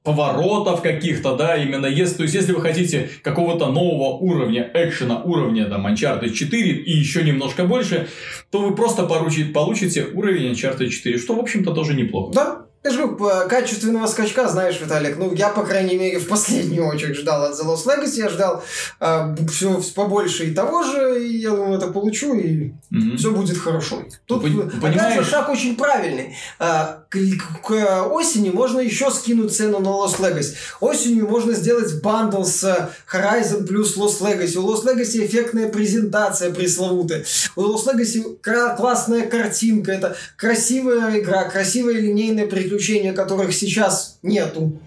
[0.02, 5.66] поворотов каких-то, да, именно если, то есть, если вы хотите какого-то нового уровня экшена, уровня,
[5.66, 8.08] там, Uncharted 4 и еще немножко больше,
[8.50, 12.32] то вы просто получите, получите уровень Uncharted 4, что, в общем-то, тоже неплохо.
[12.34, 16.86] Да, я же говорю, качественного скачка, знаешь, Виталик, ну, я, по крайней мере, в последнюю
[16.86, 18.62] очередь ждал от The Lost Legacy, я ждал
[19.00, 23.16] э, все побольше и того же, и я думаю, это получу, и mm-hmm.
[23.16, 24.04] все будет хорошо.
[24.26, 26.36] Тут, ну, опять же, шаг очень правильный.
[26.60, 27.18] Э, к,
[27.66, 30.54] к осени можно еще скинуть цену на Lost Legacy.
[30.80, 34.56] Осенью можно сделать бандл с Horizon плюс Lost Legacy.
[34.56, 37.24] У Lost Legacy эффектная презентация пресловутая.
[37.56, 44.80] У Lost Legacy классная картинка, это красивая игра, красивое линейное приключение приключения которых сейчас нету.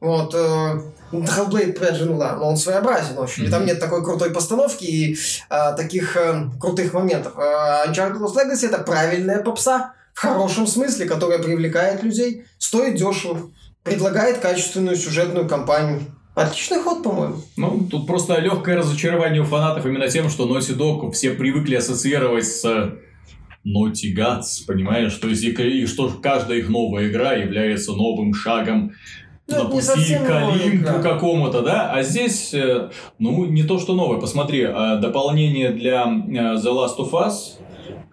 [0.00, 0.80] Вот, э,
[1.12, 3.44] Hellblade, же, ну да, но он своеобразен очень.
[3.44, 3.46] Mm-hmm.
[3.46, 5.18] И там нет такой крутой постановки и
[5.48, 7.32] а, таких а, крутых моментов.
[7.36, 13.50] А, Uncharted Lost Legacy это правильная попса, в хорошем смысле, которая привлекает людей, стоит дешево,
[13.82, 16.02] предлагает качественную сюжетную кампанию.
[16.34, 17.42] Отличный ход, по-моему.
[17.56, 22.46] Ну, тут просто легкое разочарование у фанатов именно тем, что Naughty Dog все привыкли ассоциировать
[22.46, 22.94] с
[23.64, 25.14] Naughty Gods, понимаешь?
[25.14, 28.92] То есть, и, что каждая их новая игра является новым шагом
[29.46, 31.90] ну, на пути к Олимпу какому-то, да?
[31.90, 34.20] А здесь, э, ну, не то, что новое.
[34.20, 37.58] Посмотри, а дополнение для э, The Last of Us,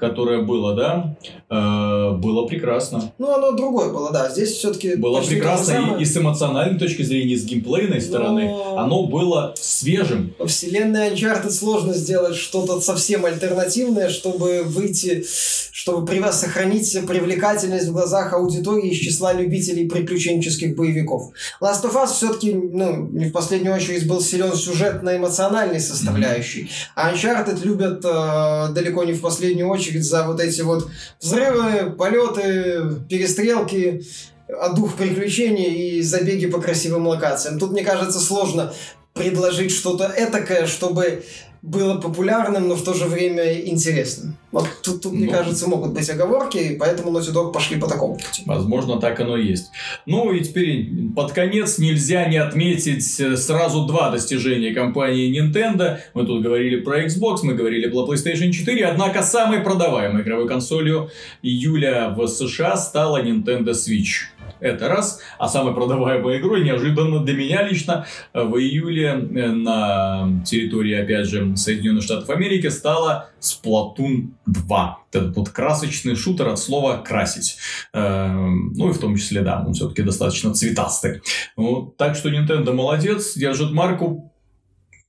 [0.02, 1.16] которое было, да,
[1.48, 3.14] э, было прекрасно.
[3.20, 4.30] Ну, оно другое было, да.
[4.32, 4.96] Здесь все-таки...
[4.96, 8.50] Было прекрасно и, и с эмоциональной точки зрения, и с геймплейной стороны.
[8.50, 8.80] Но...
[8.80, 10.34] Оно было свежим.
[10.40, 15.24] Во вселенной Uncharted сложно сделать что-то совсем альтернативное, чтобы выйти,
[15.72, 21.30] чтобы при вас сохранить привлекательность в глазах аудитории из числа любителей приключенческих боевиков.
[21.62, 26.64] Last of Us все-таки, ну, не в последнюю очередь, был силен сюжетно-эмоциональной составляющей.
[26.64, 26.92] Mm-hmm.
[26.96, 30.90] А Uncharted любят э, далеко не в последнюю очередь очередь за вот эти вот
[31.20, 34.04] взрывы, полеты, перестрелки,
[34.48, 37.60] а дух приключений и забеги по красивым локациям.
[37.60, 38.74] Тут, мне кажется, сложно
[39.14, 41.24] предложить что-то этакое, чтобы
[41.62, 44.36] было популярным, но в то же время интересным.
[44.52, 45.20] Вот тут, тут Ну.
[45.20, 48.44] мне кажется, могут быть оговорки, и поэтому Naughty Dog пошли по такому пути.
[48.48, 49.70] Возможно, так оно и есть.
[50.08, 56.00] Ну и теперь под конец нельзя не отметить э, сразу два достижения компании Nintendo.
[56.16, 61.10] Мы тут говорили про Xbox, мы говорили про PlayStation 4, однако самой продаваемой игровой консолью
[61.44, 64.32] июля в США стала Nintendo Switch.
[64.62, 65.20] Это раз.
[65.40, 71.26] А самой продаваемой игрой, неожиданно для меня лично, э, в июле э, на территории, опять
[71.28, 75.00] же, Соединенных Штатов Америки стала Splatoon 2.
[75.12, 77.58] Этот вот красочный шутер от слова «красить».
[77.94, 81.22] Эм, Ну и в том числе, да, он все-таки достаточно цветастый.
[81.58, 84.32] Вот, так что Nintendo молодец, держит марку.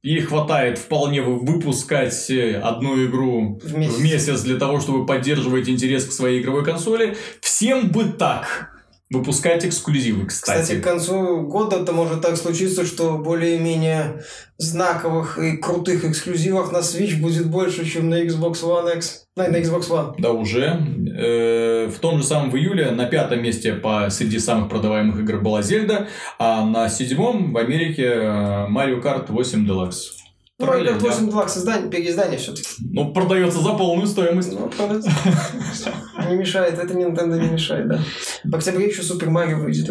[0.03, 3.95] Ей хватает вполне вы- выпускать э, одну игру В месяц.
[3.97, 7.17] в месяц для того, чтобы поддерживать интерес к своей игровой консоли.
[7.41, 8.72] Всем бы так.
[9.13, 10.81] Выпускать эксклюзивы, Кстати, кстати.
[10.81, 14.23] к концу года это может так случиться, что более-менее
[14.59, 19.27] знаковых и крутых эксклюзивов на Switch будет больше, чем на Xbox One X.
[19.37, 20.15] На, на Xbox One.
[20.19, 20.81] Да, уже.
[21.17, 25.41] Э, в том же самом в июле на пятом месте по среди самых продаваемых игр
[25.41, 26.09] была Зельда,
[26.39, 30.22] а на седьмом в Америке э, Mario Kart 8 Deluxe.
[30.59, 32.69] Ну, Mario Kart Тролли, 8 Deluxe издание, переиздание все-таки.
[32.91, 34.53] Ну, продается за полную стоимость.
[34.53, 34.71] Ну.
[36.29, 38.01] Не мешает, это Nintendo не мешает, да.
[38.45, 39.91] В октябре еще Супер Марио выйдет.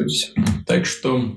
[0.66, 1.36] Так что...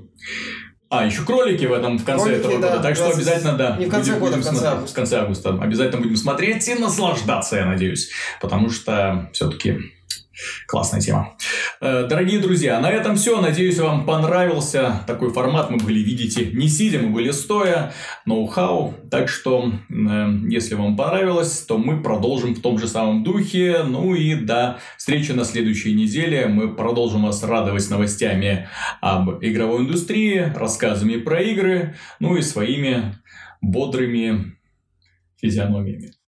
[0.89, 2.83] А, еще кролики в этом в конце Кролики, этого да, года.
[2.83, 3.77] Так что 20 обязательно, да.
[3.77, 4.71] не в конце года, в конце смотреть.
[4.71, 4.91] августа.
[4.91, 5.49] В конце августа.
[5.61, 8.11] Обязательно будем смотреть и наслаждаться, я надеюсь.
[8.39, 9.77] Потому что все-таки
[10.67, 11.35] классная тема.
[11.81, 13.39] Э, Дорогие друзья, на этом все.
[13.41, 15.69] Надеюсь, вам понравился такой формат.
[15.69, 17.93] Мы были, видите, не сидя, мы были стоя.
[18.25, 18.93] Ноу-хау.
[19.11, 23.83] Так что, э, если вам понравилось, то мы продолжим в том же самом духе.
[23.87, 26.47] Ну и до встречи на следующей неделе.
[26.47, 28.67] Мы продолжим вас радовать новостями
[29.01, 33.15] об игровой индустрии, рассказами про игры, ну и своими
[33.61, 34.57] бодрыми
[35.39, 36.15] физиономиями.